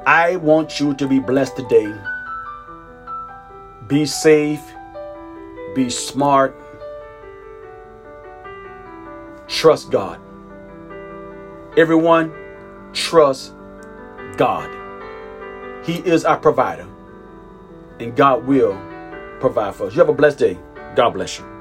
I 0.05 0.35
want 0.37 0.79
you 0.79 0.93
to 0.95 1.07
be 1.07 1.19
blessed 1.19 1.55
today. 1.55 1.93
Be 3.87 4.05
safe. 4.05 4.61
Be 5.75 5.89
smart. 5.89 6.55
Trust 9.47 9.91
God. 9.91 10.19
Everyone, 11.77 12.33
trust 12.93 13.53
God. 14.35 14.69
He 15.85 15.97
is 15.99 16.25
our 16.25 16.37
provider, 16.37 16.87
and 17.99 18.15
God 18.15 18.45
will 18.45 18.77
provide 19.39 19.75
for 19.75 19.87
us. 19.87 19.93
You 19.93 19.99
have 19.99 20.09
a 20.09 20.13
blessed 20.13 20.39
day. 20.39 20.57
God 20.95 21.11
bless 21.11 21.39
you. 21.39 21.56